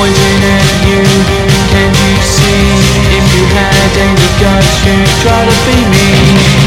Pointing 0.00 0.16
at 0.16 0.64
you, 0.88 1.04
can 1.68 1.92
you 1.92 2.16
see? 2.24 2.64
If 3.20 3.24
you 3.36 3.44
had 3.52 3.92
any 4.00 4.28
guts, 4.40 4.80
you'd 4.86 5.04
try 5.20 5.44
to 5.44 5.56
be 5.68 5.76
me. 5.92 6.59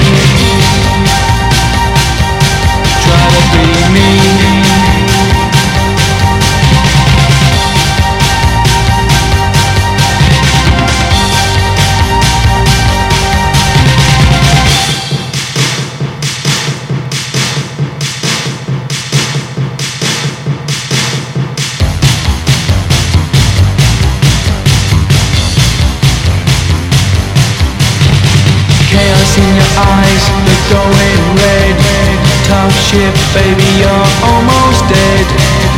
Baby, 33.33 33.65
you're 33.81 34.07
almost 34.29 34.85
dead. 34.85 35.25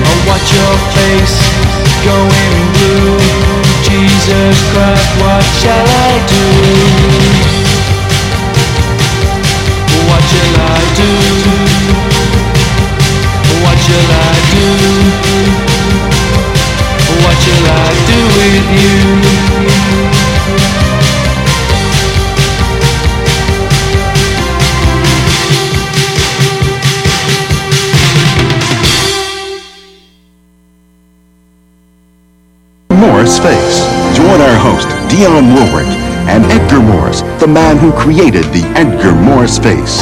Oh, 0.03 0.20
watch 0.28 0.47
your 0.51 0.76
face 0.91 1.39
going 2.03 2.62
blue. 2.76 3.16
Jesus 3.88 4.58
Christ, 4.72 5.10
what 5.24 5.43
shall 5.64 5.88
I 5.88 5.94
the 37.39 37.47
man 37.47 37.77
who 37.77 37.91
created 37.91 38.45
the 38.45 38.63
Edgar 38.75 39.13
Morris 39.13 39.57
face. 39.59 40.01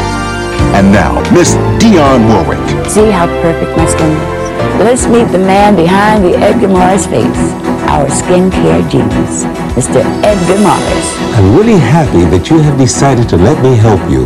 And 0.75 0.91
now, 0.91 1.19
Miss 1.33 1.55
Dionne 1.81 2.27
Warwick. 2.29 2.89
See 2.89 3.09
how 3.09 3.27
perfect 3.41 3.75
my 3.77 3.85
skin 3.85 4.11
is? 4.11 4.43
Let's 4.79 5.07
meet 5.07 5.25
the 5.31 5.39
man 5.39 5.75
behind 5.75 6.23
the 6.23 6.35
Edgar 6.37 6.67
Morris 6.67 7.05
face, 7.05 7.51
our 7.89 8.05
skincare 8.07 8.89
genius, 8.89 9.43
Mr. 9.75 10.01
Edgar 10.23 10.61
Morris. 10.61 11.07
I'm 11.35 11.55
really 11.55 11.77
happy 11.77 12.23
that 12.25 12.49
you 12.49 12.59
have 12.59 12.77
decided 12.77 13.27
to 13.29 13.37
let 13.37 13.61
me 13.63 13.75
help 13.75 14.01
you. 14.09 14.25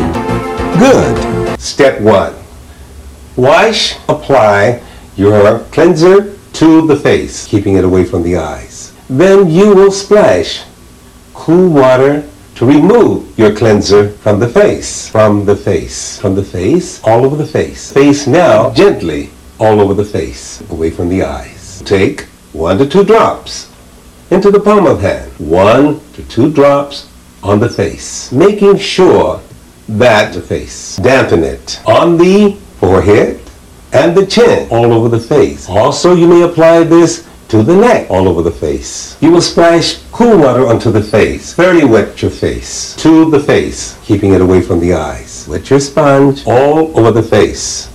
Good. 0.80 1.60
Step 1.60 2.01
one. 2.01 2.36
Wash, 3.36 3.97
apply 4.08 4.82
your 5.16 5.60
cleanser 5.72 6.38
to 6.53 6.88
the 6.88 6.95
face, 6.95 7.45
keeping 7.45 7.76
it 7.76 7.84
away 7.84 8.05
from 8.05 8.24
the 8.24 8.38
eyes. 8.38 8.93
Then 9.10 9.49
you 9.49 9.74
will 9.74 9.91
splash 9.91 10.64
cool 11.34 11.70
water 11.70 12.28
to 12.58 12.66
remove 12.66 13.38
your 13.38 13.55
cleanser 13.55 14.10
from 14.10 14.39
the 14.39 14.49
face, 14.49 15.08
from 15.08 15.45
the 15.45 15.55
face, 15.55 16.20
from 16.20 16.34
the 16.34 16.43
face, 16.43 16.99
all 17.03 17.24
over 17.24 17.36
the 17.36 17.45
face. 17.45 17.91
Face 17.93 18.26
now, 18.26 18.72
gently, 18.72 19.30
all 19.60 19.80
over 19.80 19.93
the 19.93 20.03
face, 20.03 20.68
away 20.72 20.89
from 20.89 21.08
the 21.08 21.22
eyes. 21.22 21.84
Take 21.86 22.22
one 22.53 22.80
to 22.80 22.89
two 22.89 23.03
drops 23.03 23.72
into 24.32 24.49
the 24.49 24.60
palm 24.60 24.88
of 24.88 25.01
hand. 25.01 25.32
One 25.38 25.99
to 26.14 26.24
two 26.30 26.51
drops 26.51 27.08
on 27.43 27.60
the 27.60 27.70
face, 27.70 28.32
making 28.32 28.78
sure 28.78 29.39
that 29.88 30.34
the 30.34 30.41
face, 30.41 30.95
dampen 30.95 31.43
it 31.43 31.80
on 31.86 32.18
the 32.18 32.53
forehead 32.80 33.39
and 33.93 34.18
the 34.18 34.26
chin, 34.26 34.68
all 34.72 34.93
over 34.93 35.10
the 35.10 35.20
face. 35.20 35.70
Also, 35.70 36.16
you 36.16 36.28
may 36.28 36.41
apply 36.41 36.84
this 36.84 37.27
to 37.50 37.64
the 37.64 37.76
neck, 37.76 38.10
all 38.10 38.28
over 38.28 38.41
the 38.41 38.52
face. 38.52 39.18
You 39.22 39.32
will 39.32 39.41
splash 39.41 40.00
cool 40.12 40.38
water 40.38 40.68
onto 40.68 40.91
the 40.91 41.02
face, 41.02 41.54
fairly 41.54 41.86
wet 41.86 42.22
your 42.22 42.32
face, 42.32 42.95
to 42.98 43.30
the 43.30 43.39
face, 43.39 43.98
keeping 44.04 44.34
it 44.34 44.41
away 44.41 44.62
from 44.62 44.80
the 44.80 44.93
eyes. 44.93 45.48
Wet 45.48 45.70
your 45.70 45.80
sponge 45.80 46.45
all 46.45 46.98
over 47.00 47.12
the 47.12 47.24
face, 47.24 47.89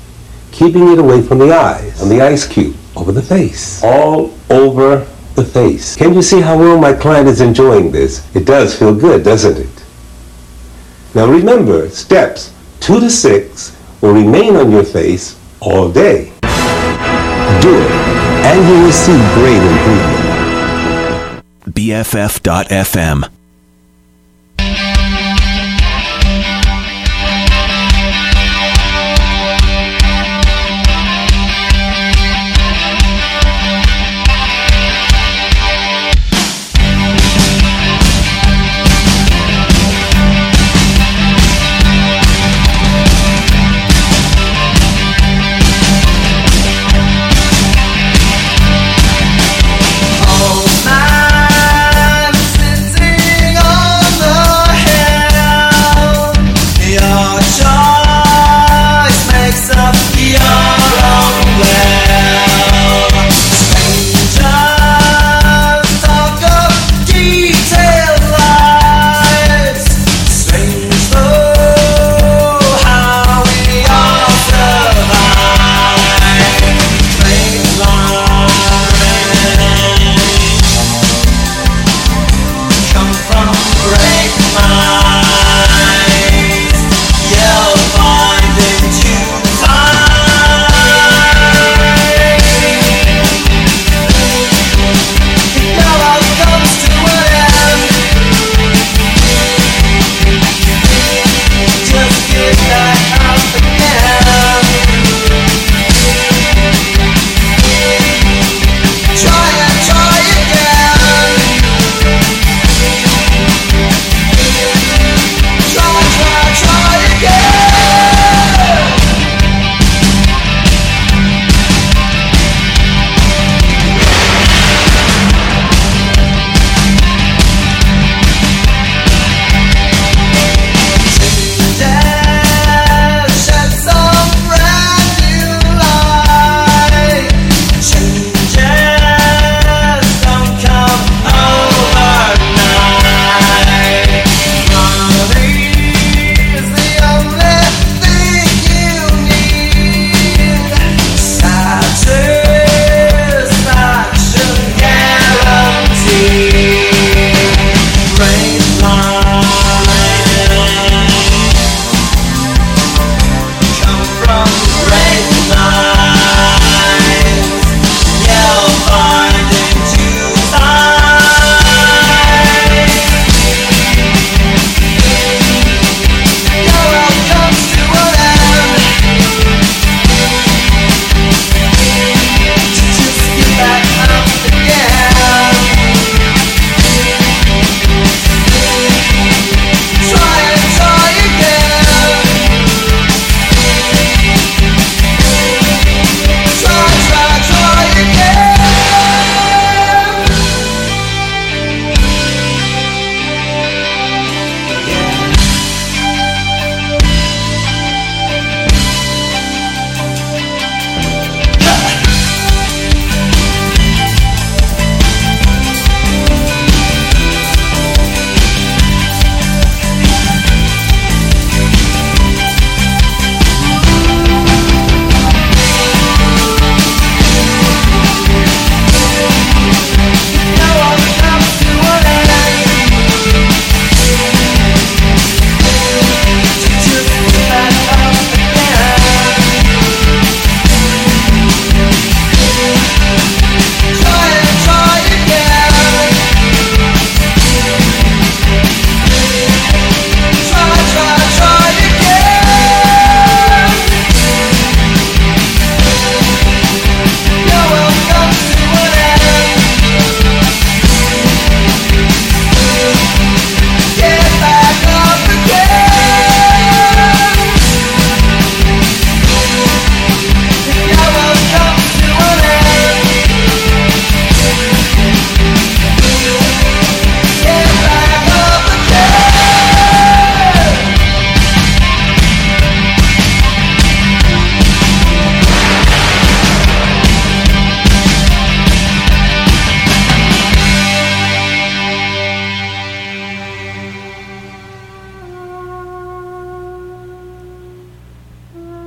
keeping 0.52 0.92
it 0.92 0.98
away 0.98 1.22
from 1.22 1.38
the 1.38 1.52
eyes, 1.52 2.00
on 2.00 2.08
the 2.08 2.22
ice 2.22 2.46
cube, 2.46 2.76
over 2.96 3.12
the 3.12 3.22
face, 3.22 3.82
all 3.84 4.32
over 4.48 5.06
the 5.34 5.44
face. 5.44 5.96
Can 5.96 6.14
you 6.14 6.22
see 6.22 6.40
how 6.40 6.58
well 6.58 6.78
my 6.78 6.92
client 6.92 7.28
is 7.28 7.40
enjoying 7.40 7.90
this? 7.90 8.34
It 8.34 8.46
does 8.46 8.78
feel 8.78 8.94
good, 8.94 9.22
doesn't 9.22 9.58
it? 9.58 9.84
Now 11.14 11.26
remember, 11.26 11.90
steps 11.90 12.54
two 12.80 13.00
to 13.00 13.10
six 13.10 13.76
will 14.00 14.14
remain 14.14 14.56
on 14.56 14.70
your 14.70 14.84
face 14.84 15.38
all 15.60 15.90
day. 15.90 16.32
Do 17.60 17.76
it, 17.78 18.21
and 18.44 18.58
you 18.68 18.82
will 18.84 18.92
see 18.92 19.18
great 19.34 19.62
improvement. 19.72 21.44
BFF.FM. 21.70 23.28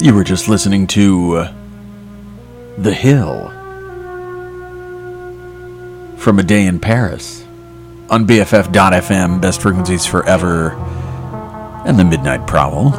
You 0.05 0.13
were 0.13 0.23
just 0.23 0.47
listening 0.47 0.85
to 0.89 1.37
uh, 1.37 1.53
The 2.77 2.93
Hill 2.93 3.49
from 6.17 6.37
A 6.37 6.43
Day 6.43 6.67
in 6.67 6.79
Paris 6.79 7.43
on 8.11 8.27
BFF.FM, 8.27 9.41
best 9.41 9.63
frequencies 9.63 10.05
forever, 10.05 10.73
and 11.87 11.97
the 11.97 12.03
Midnight 12.03 12.45
Prowl. 12.45 12.91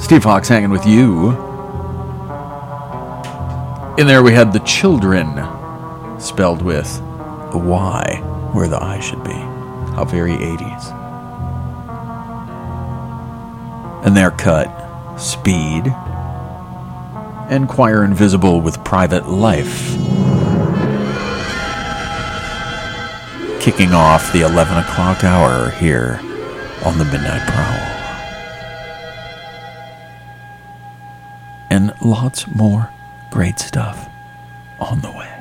Steve 0.00 0.24
Hawks 0.24 0.48
hanging 0.48 0.70
with 0.70 0.84
you. 0.84 1.30
In 3.96 4.08
there 4.08 4.24
we 4.24 4.32
had 4.32 4.52
The 4.52 4.58
Chyldren, 4.58 5.30
spelled 6.20 6.62
with 6.62 6.98
a 7.52 7.56
Y 7.56 8.20
where 8.52 8.66
the 8.66 8.82
I 8.82 8.98
should 8.98 9.22
be. 9.22 9.30
How 9.30 10.04
very 10.04 10.32
80s. 10.32 10.90
And 14.04 14.16
their 14.16 14.32
cut, 14.32 14.83
Speed, 15.18 15.86
and 17.48 17.68
Choir 17.68 18.04
Invisible 18.04 18.60
with 18.60 18.82
Private 18.84 19.28
Life. 19.28 19.92
Kicking 23.60 23.92
off 23.92 24.32
the 24.32 24.42
11 24.42 24.78
o'clock 24.78 25.24
hour 25.24 25.70
here 25.70 26.20
on 26.84 26.98
the 26.98 27.04
Midnight 27.04 27.46
Prowl. 27.48 27.90
And 31.70 31.94
lots 32.02 32.46
more 32.48 32.90
great 33.30 33.58
stuff 33.58 34.08
on 34.80 35.00
the 35.00 35.10
way. 35.10 35.33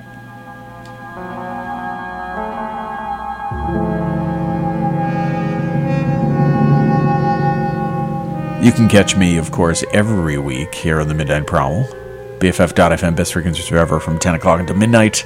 You 8.64 8.72
can 8.72 8.88
catch 8.88 9.18
me, 9.18 9.35
of 9.35 9.52
course, 9.52 9.84
every 9.91 10.38
week 10.38 10.73
here 10.73 11.02
on 11.02 11.10
the 11.10 11.14
Midnight 11.14 11.45
Prowl. 11.45 11.84
BFF.FM, 12.40 13.14
best 13.14 13.34
frequencies 13.34 13.68
forever 13.68 13.99
from 13.99 14.18
10 14.18 14.35
o'clock 14.35 14.61
until 14.61 14.77
midnight. 14.77 15.26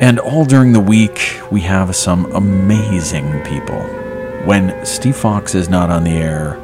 And 0.00 0.18
all 0.18 0.44
during 0.44 0.74
the 0.74 0.80
week, 0.80 1.40
we 1.50 1.62
have 1.62 1.96
some 1.96 2.30
amazing 2.32 3.42
people. 3.44 3.80
When 4.44 4.84
Steve 4.84 5.16
Fox 5.16 5.54
is 5.54 5.70
not 5.70 5.88
on 5.88 6.04
the 6.04 6.10
air, 6.10 6.58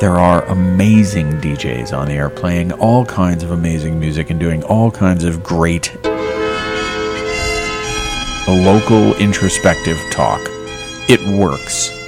there 0.00 0.18
are 0.18 0.42
amazing 0.46 1.42
DJs 1.42 1.94
on 1.94 2.08
the 2.08 2.14
air 2.14 2.30
playing 2.30 2.72
all 2.72 3.04
kinds 3.04 3.44
of 3.44 3.50
amazing 3.50 4.00
music 4.00 4.30
and 4.30 4.40
doing 4.40 4.62
all 4.62 4.90
kinds 4.90 5.24
of 5.24 5.42
great 5.42 5.94
local 8.48 9.14
introspective 9.16 9.98
talk. 10.10 10.40
It 11.10 11.20
works. 11.38 12.03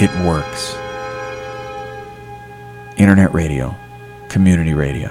It 0.00 0.10
works. 0.24 0.76
Internet 2.96 3.34
radio, 3.34 3.74
community 4.28 4.72
radio. 4.72 5.08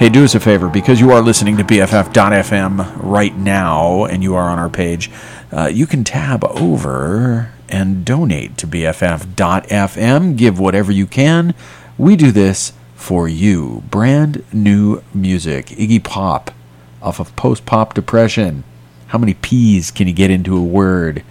Hey, 0.00 0.08
do 0.08 0.24
us 0.24 0.34
a 0.34 0.40
favor 0.40 0.68
because 0.68 0.98
you 1.00 1.12
are 1.12 1.22
listening 1.22 1.56
to 1.58 1.62
BFF.FM 1.62 3.02
right 3.04 3.36
now 3.36 4.04
and 4.04 4.24
you 4.24 4.34
are 4.34 4.50
on 4.50 4.58
our 4.58 4.68
page. 4.68 5.12
Uh, 5.52 5.70
you 5.72 5.86
can 5.86 6.02
tab 6.02 6.42
over 6.44 7.52
and 7.68 8.04
donate 8.04 8.58
to 8.58 8.66
BFF.FM. 8.66 10.36
Give 10.36 10.58
whatever 10.58 10.90
you 10.90 11.06
can. 11.06 11.54
We 11.96 12.16
do 12.16 12.32
this 12.32 12.72
for 12.96 13.28
you. 13.28 13.84
Brand 13.88 14.44
new 14.52 15.04
music. 15.14 15.66
Iggy 15.66 16.02
Pop 16.02 16.50
off 17.00 17.20
of 17.20 17.36
Post 17.36 17.64
Pop 17.64 17.94
Depression. 17.94 18.64
How 19.06 19.18
many 19.18 19.34
P's 19.34 19.92
can 19.92 20.08
you 20.08 20.12
get 20.12 20.32
into 20.32 20.56
a 20.56 20.64
word 20.64 21.22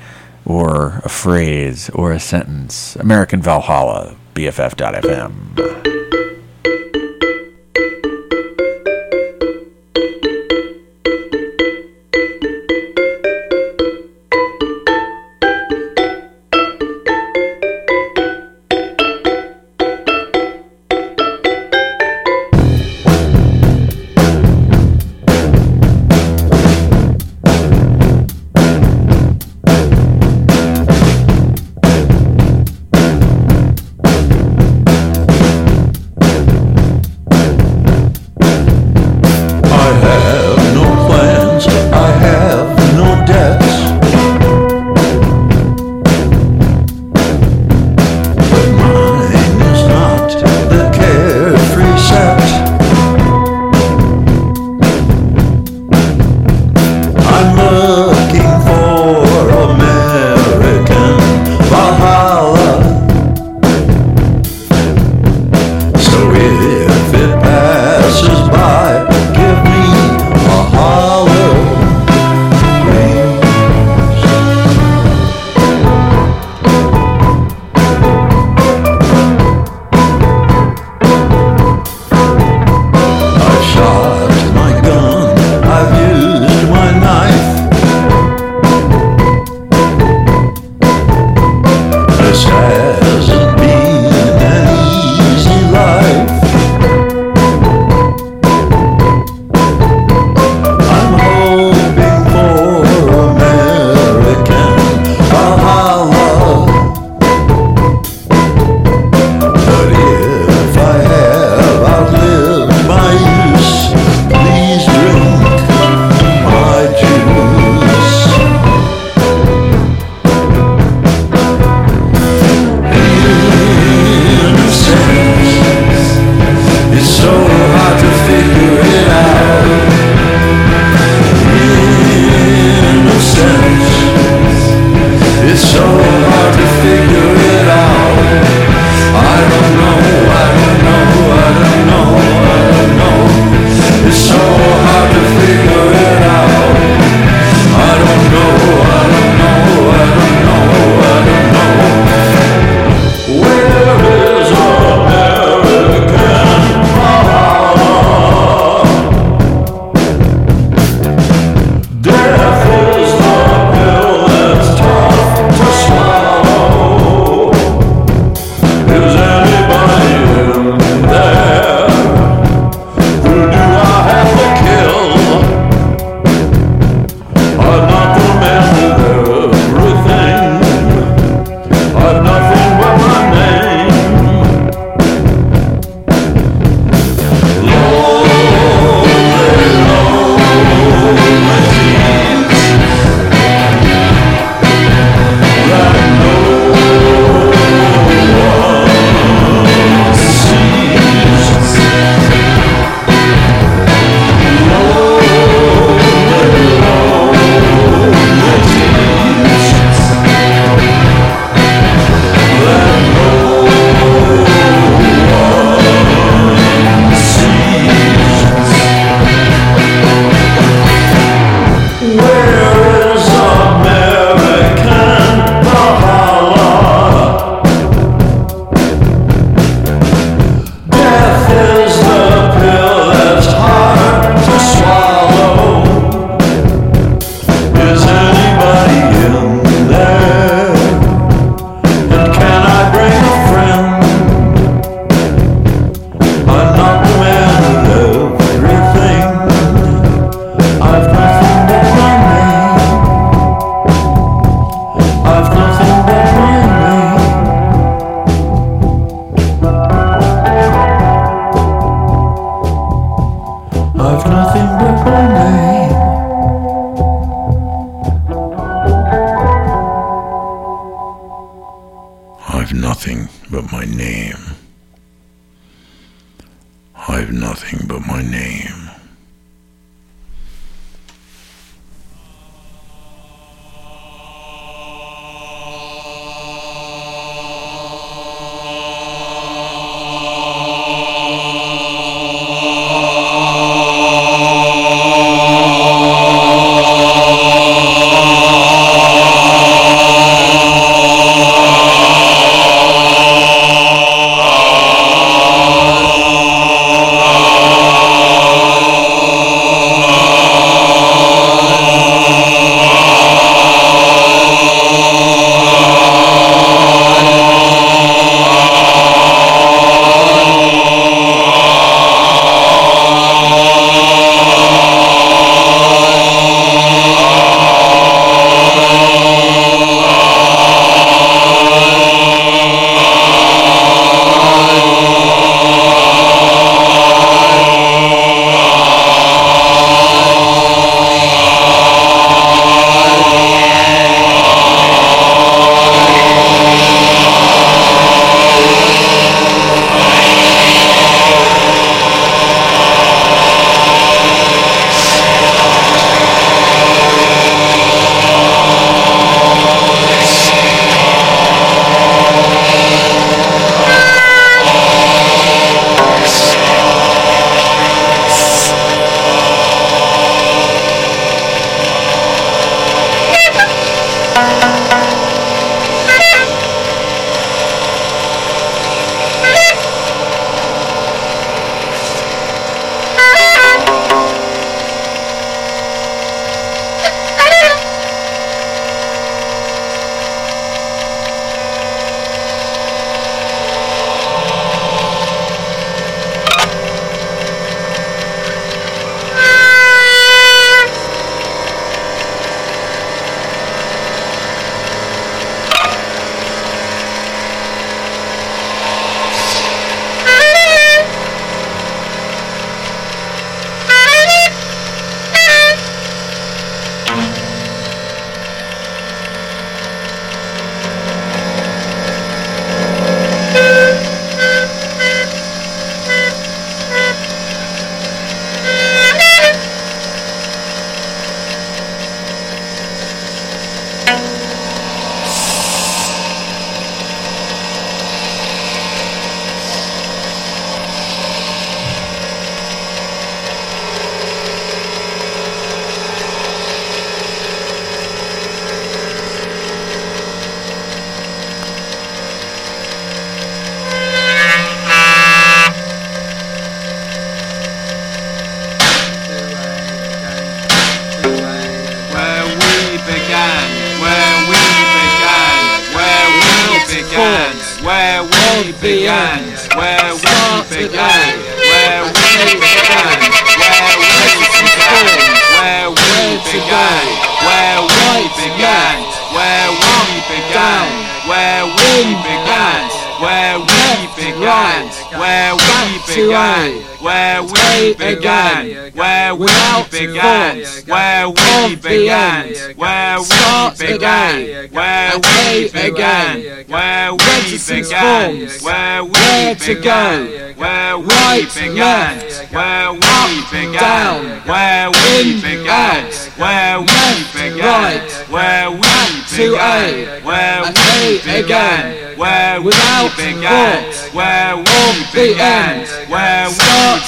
or 0.45 1.01
a 1.03 1.09
phrase 1.09 1.89
or 1.91 2.11
a 2.11 2.19
sentence? 2.19 2.95
American 2.97 3.41
Valhalla. 3.41 4.15
BFF.FM. 4.35 6.14
if 66.47 67.13
it 67.13 67.41
passes 67.41 68.44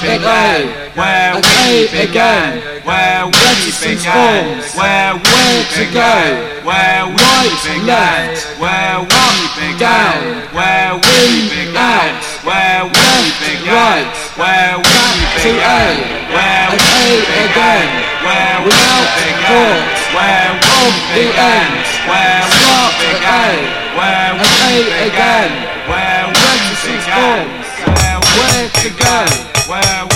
began, 0.02 0.94
where 0.94 1.36
we 1.36 1.88
began, 1.90 2.62
where 2.86 3.26
we 3.26 3.72
began, 3.82 4.62
where 4.78 5.16
we 5.18 5.66
began, 5.74 6.66
where 6.66 7.06
we 7.08 7.50
began, 7.66 8.38
where 8.62 9.00
we 9.02 9.48
began, 9.58 10.22
where 10.54 10.94
we 10.94 11.50
began, 11.50 12.14
where 12.46 12.86
we 12.86 13.26
began, 13.42 14.06
where 14.38 14.78
we 14.78 15.02
began, 15.42 15.88
where 16.28 16.70
we 16.70 17.18
began, 17.18 17.88
where 17.98 18.62
we 18.62 18.84
began, 19.08 19.74
where 20.14 20.48
we 20.48 20.94
began, 21.18 21.72
where 22.06 22.46
we 22.46 22.86
began, 23.02 23.58
where 23.98 24.34
we 24.38 24.54
began, 24.78 25.50
where 25.90 26.28
we 26.30 26.54
began, 26.86 27.48
where 27.88 28.20
we 28.22 28.90
began. 28.90 29.47
Wow. 29.68 30.07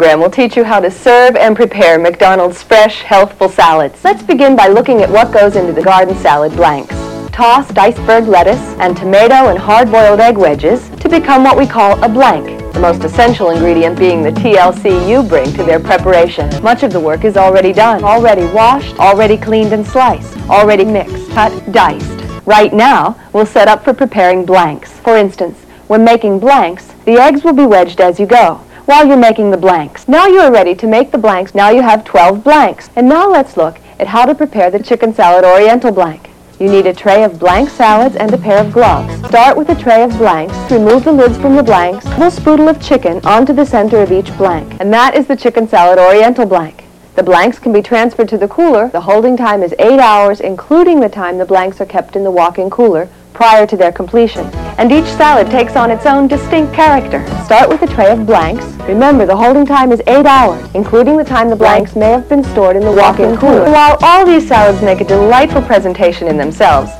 Program 0.00 0.20
will 0.20 0.30
teach 0.30 0.56
you 0.56 0.64
how 0.64 0.80
to 0.80 0.90
serve 0.90 1.36
and 1.36 1.54
prepare 1.54 1.98
McDonald's 1.98 2.62
fresh, 2.62 3.02
healthful 3.02 3.50
salads. 3.50 4.02
Let's 4.02 4.22
begin 4.22 4.56
by 4.56 4.66
looking 4.66 5.02
at 5.02 5.10
what 5.10 5.30
goes 5.30 5.56
into 5.56 5.74
the 5.74 5.82
garden 5.82 6.16
salad 6.16 6.52
blanks. 6.52 6.94
Tossed 7.32 7.76
iceberg 7.76 8.26
lettuce 8.26 8.62
and 8.80 8.96
tomato 8.96 9.50
and 9.50 9.58
hard-boiled 9.58 10.18
egg 10.18 10.38
wedges 10.38 10.88
to 11.00 11.08
become 11.10 11.44
what 11.44 11.58
we 11.58 11.66
call 11.66 12.02
a 12.02 12.08
blank, 12.08 12.46
the 12.72 12.80
most 12.80 13.04
essential 13.04 13.50
ingredient 13.50 13.98
being 13.98 14.22
the 14.22 14.30
TLC 14.30 15.06
you 15.06 15.22
bring 15.22 15.52
to 15.52 15.64
their 15.64 15.78
preparation. 15.78 16.48
Much 16.62 16.82
of 16.82 16.94
the 16.94 17.00
work 17.00 17.26
is 17.26 17.36
already 17.36 17.74
done, 17.74 18.02
already 18.02 18.46
washed, 18.54 18.98
already 18.98 19.36
cleaned 19.36 19.74
and 19.74 19.86
sliced, 19.86 20.34
already 20.48 20.86
mixed, 20.86 21.30
cut, 21.32 21.52
diced. 21.72 22.24
Right 22.46 22.72
now, 22.72 23.20
we'll 23.34 23.44
set 23.44 23.68
up 23.68 23.84
for 23.84 23.92
preparing 23.92 24.46
blanks. 24.46 24.90
For 25.00 25.18
instance, 25.18 25.58
when 25.88 26.04
making 26.04 26.38
blanks, 26.38 26.86
the 27.04 27.20
eggs 27.20 27.44
will 27.44 27.52
be 27.52 27.66
wedged 27.66 28.00
as 28.00 28.18
you 28.18 28.24
go 28.24 28.64
while 28.90 29.06
you're 29.06 29.16
making 29.16 29.52
the 29.52 29.56
blanks. 29.56 30.08
Now 30.08 30.26
you 30.26 30.40
are 30.40 30.50
ready 30.50 30.74
to 30.74 30.86
make 30.88 31.12
the 31.12 31.16
blanks. 31.16 31.54
Now 31.54 31.70
you 31.70 31.80
have 31.80 32.04
12 32.04 32.42
blanks. 32.42 32.90
And 32.96 33.08
now 33.08 33.30
let's 33.30 33.56
look 33.56 33.78
at 34.00 34.08
how 34.08 34.26
to 34.26 34.34
prepare 34.34 34.68
the 34.68 34.82
chicken 34.82 35.14
salad 35.14 35.44
oriental 35.44 35.92
blank. 35.92 36.28
You 36.58 36.68
need 36.68 36.86
a 36.86 36.92
tray 36.92 37.22
of 37.22 37.38
blank 37.38 37.70
salads 37.70 38.16
and 38.16 38.34
a 38.34 38.36
pair 38.36 38.58
of 38.58 38.72
gloves. 38.72 39.14
Start 39.28 39.56
with 39.56 39.68
a 39.68 39.76
tray 39.76 40.02
of 40.02 40.10
blanks, 40.18 40.56
remove 40.72 41.04
the 41.04 41.12
lids 41.12 41.38
from 41.38 41.54
the 41.54 41.62
blanks, 41.62 42.04
pull 42.14 42.24
a 42.24 42.30
spoodle 42.32 42.68
of 42.68 42.82
chicken 42.82 43.24
onto 43.24 43.52
the 43.52 43.64
center 43.64 44.02
of 44.02 44.10
each 44.10 44.36
blank. 44.36 44.76
And 44.80 44.92
that 44.92 45.14
is 45.14 45.28
the 45.28 45.36
chicken 45.36 45.68
salad 45.68 46.00
oriental 46.00 46.44
blank. 46.44 46.82
The 47.14 47.22
blanks 47.22 47.60
can 47.60 47.72
be 47.72 47.82
transferred 47.82 48.28
to 48.30 48.38
the 48.38 48.48
cooler. 48.48 48.88
The 48.88 49.02
holding 49.02 49.36
time 49.36 49.62
is 49.62 49.72
8 49.78 50.00
hours, 50.00 50.40
including 50.40 50.98
the 50.98 51.08
time 51.08 51.38
the 51.38 51.46
blanks 51.46 51.80
are 51.80 51.86
kept 51.86 52.16
in 52.16 52.24
the 52.24 52.30
walk-in 52.32 52.70
cooler 52.70 53.08
prior 53.32 53.66
to 53.66 53.76
their 53.76 53.92
completion. 53.92 54.46
And 54.78 54.90
each 54.92 55.06
salad 55.06 55.50
takes 55.50 55.76
on 55.76 55.90
its 55.90 56.06
own 56.06 56.28
distinct 56.28 56.74
character. 56.74 57.26
Start 57.44 57.68
with 57.68 57.82
a 57.82 57.86
tray 57.86 58.10
of 58.10 58.26
blanks. 58.26 58.64
Remember, 58.88 59.26
the 59.26 59.36
holding 59.36 59.66
time 59.66 59.92
is 59.92 60.00
8 60.06 60.26
hours, 60.26 60.68
including 60.74 61.16
the 61.16 61.24
time 61.24 61.48
the 61.48 61.56
blanks 61.56 61.96
may 61.96 62.10
have 62.10 62.28
been 62.28 62.44
stored 62.44 62.76
in 62.76 62.82
the 62.82 62.92
walk-in 62.92 63.36
cooler. 63.36 63.70
While 63.70 63.98
all 64.02 64.24
these 64.24 64.46
salads 64.48 64.82
make 64.82 65.00
a 65.00 65.04
delightful 65.04 65.62
presentation 65.62 66.28
in 66.28 66.36
themselves, 66.36 66.90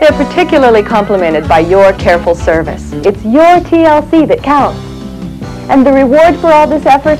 they're 0.00 0.12
particularly 0.12 0.82
complemented 0.82 1.48
by 1.48 1.60
your 1.60 1.92
careful 1.94 2.34
service. 2.34 2.92
It's 2.92 3.24
your 3.24 3.60
TLC 3.60 4.28
that 4.28 4.42
counts. 4.42 4.80
And 5.68 5.84
the 5.84 5.92
reward 5.92 6.36
for 6.36 6.46
all 6.48 6.66
this 6.66 6.86
effort? 6.86 7.18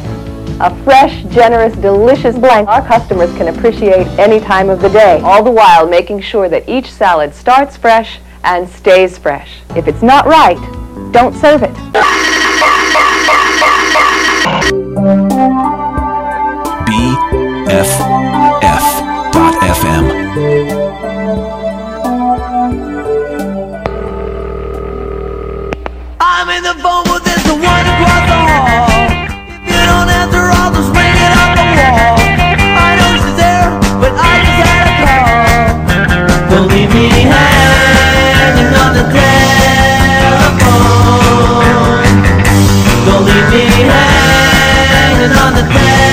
A 0.61 0.74
fresh, 0.82 1.23
generous, 1.24 1.77
delicious 1.77 2.36
blank 2.36 2.69
our 2.69 2.85
customers 2.85 3.31
can 3.36 3.49
appreciate 3.49 4.07
any 4.19 4.40
time 4.40 4.70
of 4.70 4.81
the 4.81 4.89
day, 4.89 5.20
all 5.20 5.43
the 5.43 5.51
while 5.51 5.89
making 5.89 6.20
sure 6.20 6.49
that 6.49 6.69
each 6.69 6.90
salad 6.90 7.32
starts 7.32 7.77
fresh 7.77 8.19
and 8.49 8.66
stays 8.66 9.19
fresh. 9.19 9.61
If 9.77 9.87
it's 9.87 10.01
not 10.01 10.25
right, 10.25 10.57
don't 11.12 11.35
serve 11.37 11.62
it. 11.62 11.75
BFF.FM. 19.29 20.99
I'm 26.20 26.49
in 26.49 26.62
the 26.62 26.75
phone 26.83 27.05
booth, 27.05 27.27
Don't 45.69 46.07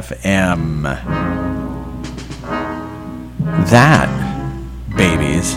BFF.FM. 0.00 0.82
That, 3.70 4.08
babies, 4.96 5.56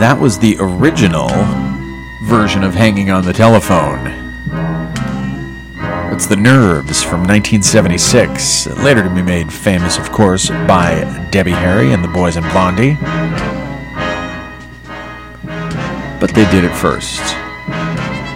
that 0.00 0.18
was 0.18 0.38
the 0.38 0.56
original 0.58 1.28
version 2.28 2.64
of 2.64 2.74
Hanging 2.74 3.10
on 3.10 3.24
the 3.24 3.32
Telephone. 3.32 4.06
It's 6.12 6.26
The 6.26 6.36
Nerves 6.36 7.02
from 7.02 7.20
1976, 7.20 8.68
later 8.78 9.02
to 9.02 9.14
be 9.14 9.22
made 9.22 9.52
famous, 9.52 9.98
of 9.98 10.10
course, 10.10 10.48
by 10.48 11.28
Debbie 11.30 11.50
Harry 11.50 11.92
and 11.92 12.02
the 12.02 12.08
Boys 12.08 12.36
and 12.36 12.46
Blondie. 12.52 12.96
But 16.18 16.34
they 16.34 16.50
did 16.50 16.64
it 16.64 16.74
first. 16.74 17.20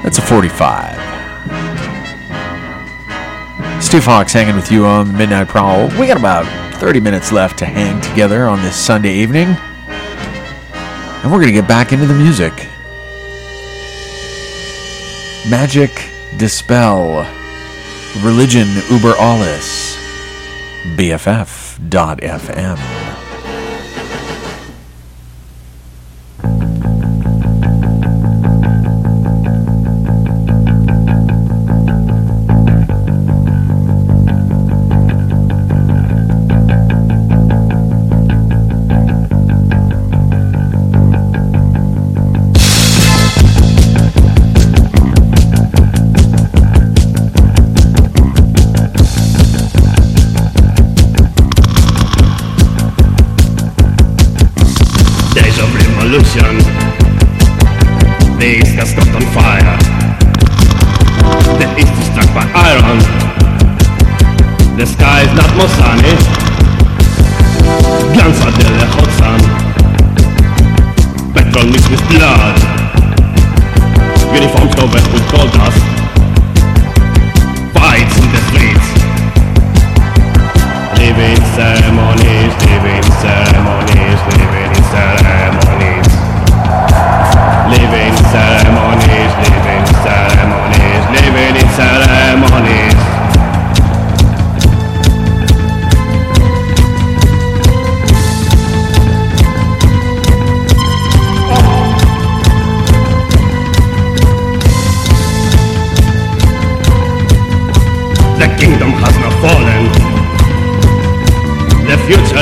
That's 0.02 0.18
a 0.18 0.22
45. 0.22 0.99
Steve 3.90 4.04
Hawks 4.04 4.32
hanging 4.32 4.54
with 4.54 4.70
you 4.70 4.86
on 4.86 5.08
the 5.08 5.12
Midnight 5.14 5.48
Prowl. 5.48 5.88
We 5.98 6.06
got 6.06 6.16
about 6.16 6.46
30 6.76 7.00
minutes 7.00 7.32
left 7.32 7.58
to 7.58 7.64
hang 7.66 8.00
together 8.00 8.46
on 8.46 8.62
this 8.62 8.76
Sunday 8.76 9.12
evening. 9.14 9.48
And 9.48 11.24
we're 11.24 11.40
going 11.40 11.48
to 11.48 11.52
get 11.52 11.66
back 11.66 11.92
into 11.92 12.06
the 12.06 12.14
music. 12.14 12.52
Magic 15.50 15.90
Dispel. 16.36 17.28
Religion 18.22 18.68
Uber 18.92 19.16
Alles. 19.18 19.96
BFF.FM. 20.94 22.89
Uniforms 74.32 74.74
covered 74.76 75.06
with 75.12 75.24
gold 75.32 75.50
dust. 75.52 75.82
Fights 77.74 78.16
in 78.22 78.28
the 78.30 78.42
streets. 78.48 78.88
Living 80.98 81.40
ceremonies, 81.58 82.52
living 82.70 83.02
ceremonies, 83.18 83.59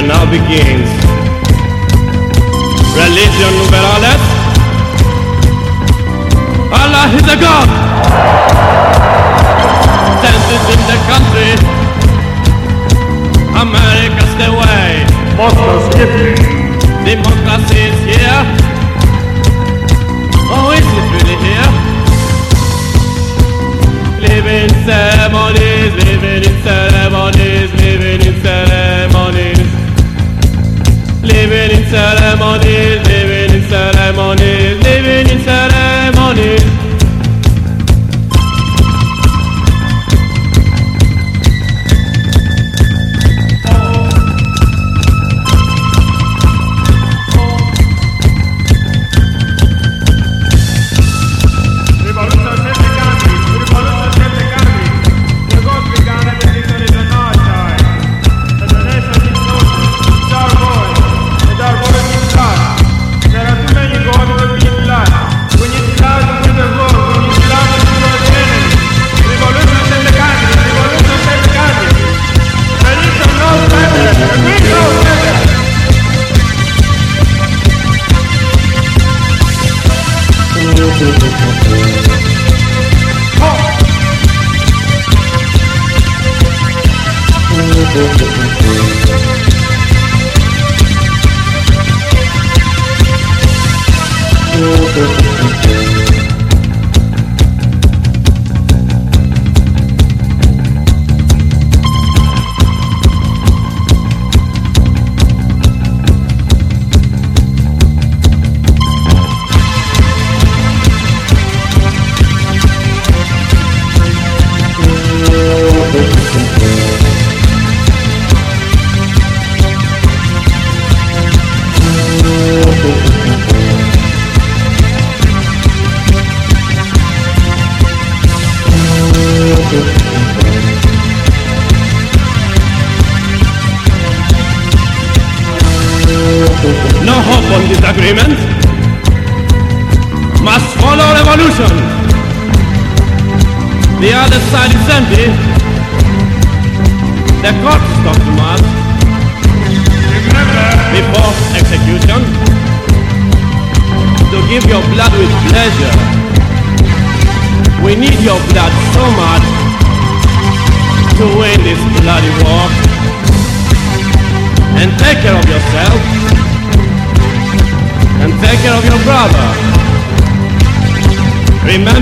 now 0.09 0.25
begins. 0.25 0.89
Religion 2.97 3.53
over 3.61 3.83
alles. 3.93 4.23
Allah 6.73 7.07
is 7.13 7.27
a 7.29 7.37
God. 7.37 7.69
Census 10.23 10.65
in 10.75 10.81
the 10.91 10.99
country. 11.11 11.53
America's 13.65 14.33
the 14.41 14.51
way. 14.61 14.89
Monsters 15.37 15.85
Moscow's 15.93 16.59
Democracy 17.05 17.81
is 17.93 18.01
here. 18.09 18.41
Oh, 20.51 20.73
is 20.73 20.89
it 20.99 21.07
really 21.15 21.37
here? 21.45 21.71
Living 24.25 24.73
ceremonies, 24.89 25.93
living 26.05 26.43
in 26.49 26.57
ceremonies, 26.65 27.71
living 27.85 28.21
in 28.27 28.28
Living 31.29 31.71
in 31.77 31.85
ceremonies, 31.91 33.07
living 33.07 33.55
in 33.55 33.63
ceremonies, 33.69 34.83
living 34.83 35.29
in 35.29 35.41
ceremonies. 35.45 36.88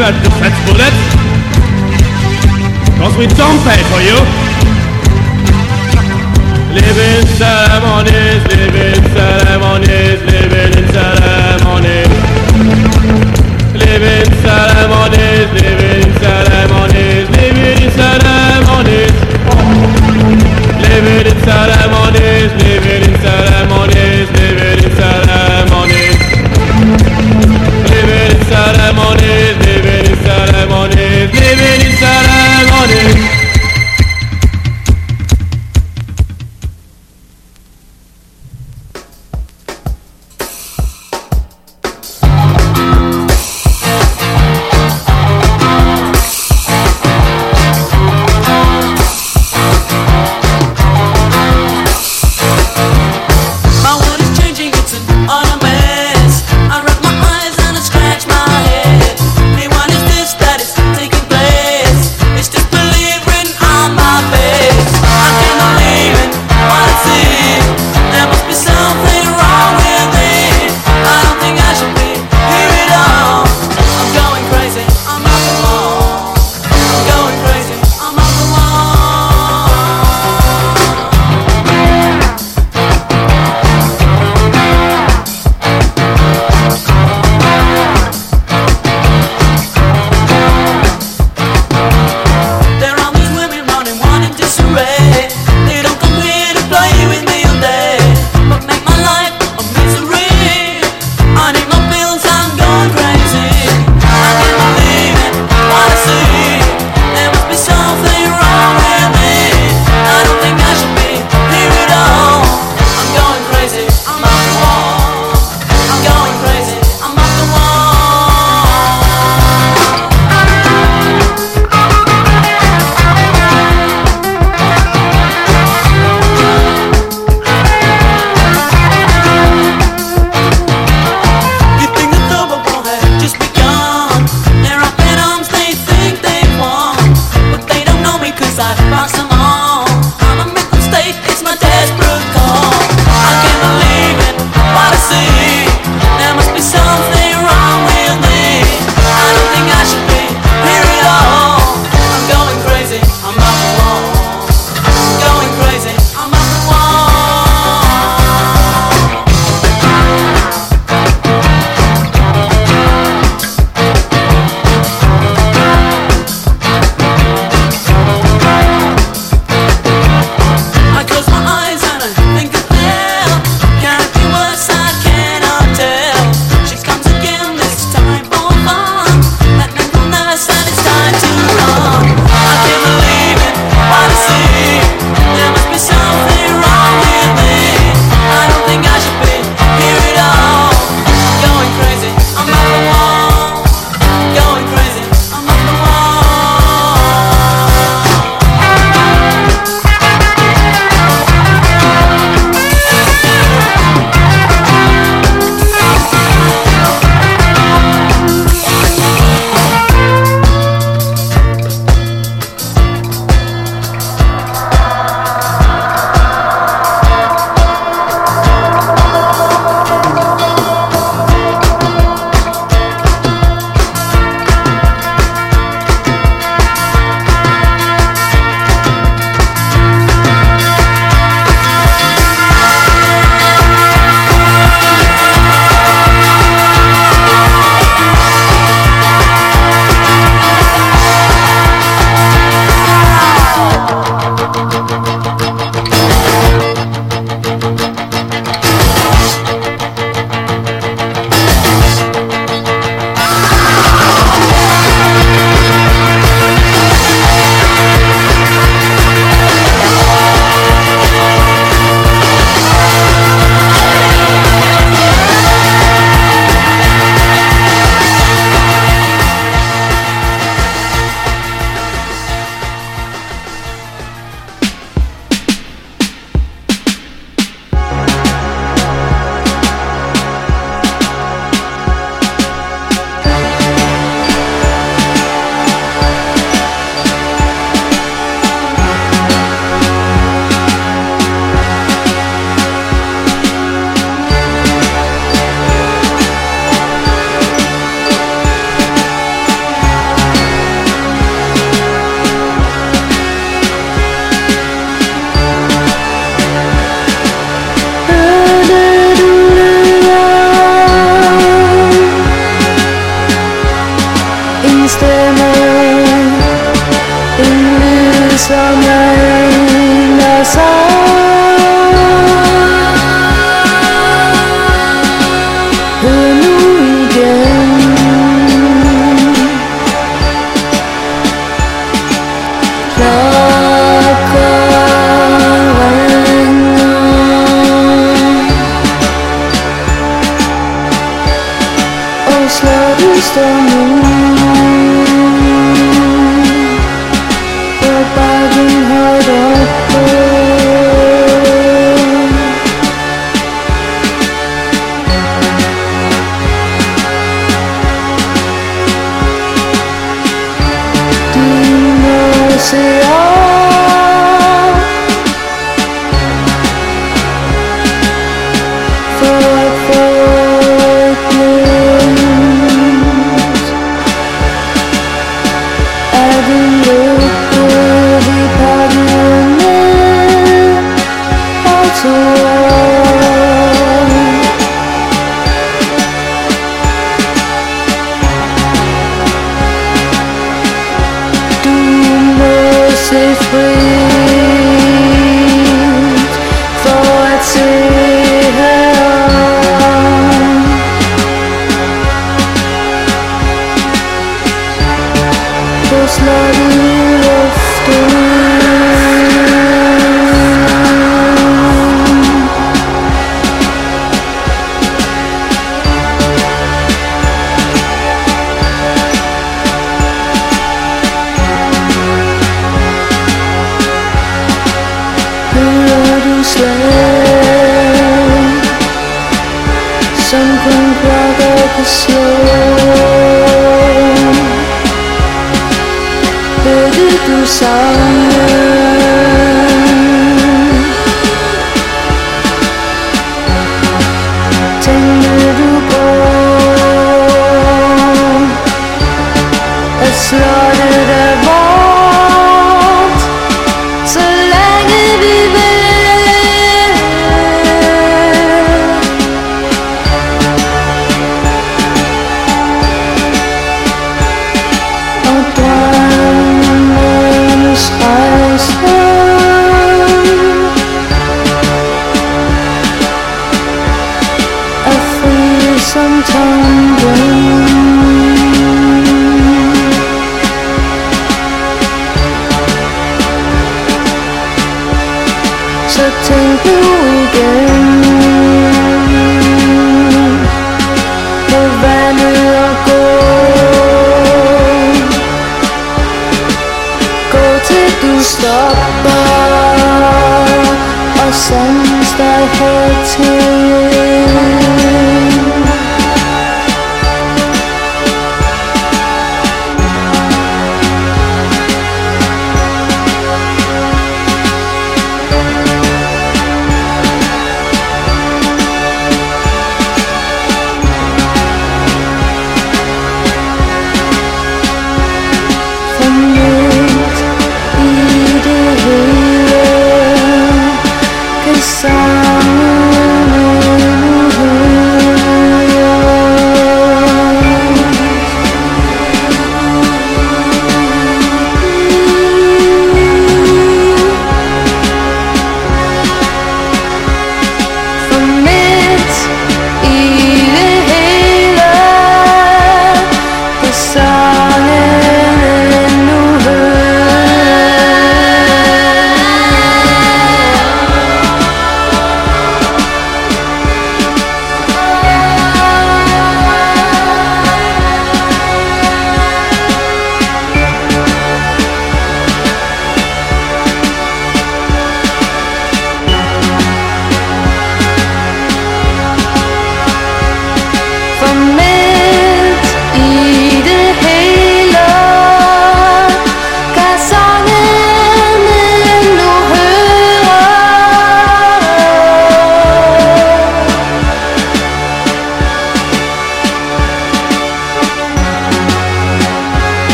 Defense. 0.00 0.56
Because 2.94 3.16
we 3.18 3.26
don't 3.26 3.60
pay 3.68 3.80
for 3.92 4.00
you. 4.00 4.16
Living 6.72 7.26
ceremonies, 7.36 8.40
living 8.48 9.02
ceremonies, 9.12 10.22
living 10.22 10.84
in. 10.84 10.99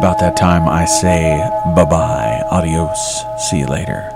About 0.00 0.18
that 0.18 0.34
time 0.34 0.66
I 0.66 0.86
say 0.86 1.46
bye 1.76 1.84
bye, 1.84 2.42
adios, 2.50 3.22
see 3.50 3.58
you 3.58 3.66
later. 3.66 4.10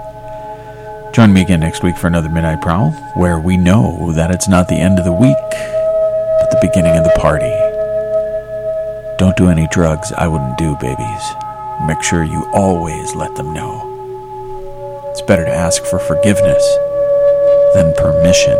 Join 1.12 1.30
me 1.30 1.42
again 1.42 1.60
next 1.60 1.82
week 1.82 1.98
for 1.98 2.06
another 2.06 2.30
Midnight 2.30 2.62
Prowl, 2.62 2.90
where 3.16 3.38
we 3.38 3.58
know 3.58 4.10
that 4.12 4.30
it's 4.30 4.48
not 4.48 4.66
the 4.66 4.80
end 4.80 4.98
of 4.98 5.04
the 5.04 5.12
week, 5.12 5.36
but 5.50 6.50
the 6.50 6.58
beginning 6.62 6.96
of 6.96 7.04
the 7.04 7.12
party. 7.20 7.52
Don't 9.18 9.36
do 9.36 9.50
any 9.50 9.68
drugs 9.70 10.10
I 10.16 10.26
wouldn't 10.26 10.56
do, 10.56 10.74
babies. 10.80 11.24
Make 11.86 12.02
sure 12.02 12.24
you 12.24 12.48
always 12.54 13.14
let 13.14 13.36
them 13.36 13.52
know. 13.52 15.10
It's 15.10 15.20
better 15.20 15.44
to 15.44 15.54
ask 15.54 15.84
for 15.84 15.98
forgiveness 15.98 16.64
than 17.74 17.92
permission. 17.92 18.56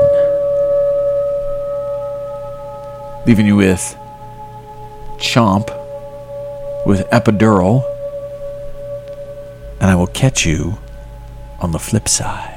Leaving 3.25 3.47
you 3.47 3.57
with 3.57 3.97
Chomp 5.17 5.84
with 6.87 7.09
Epidural, 7.11 7.83
and 9.81 9.91
I 9.91 9.95
will 9.95 10.07
catch 10.09 10.47
you 10.47 10.79
on 11.61 11.73
the 11.73 11.79
flip 11.79 12.09
side. 12.09 12.54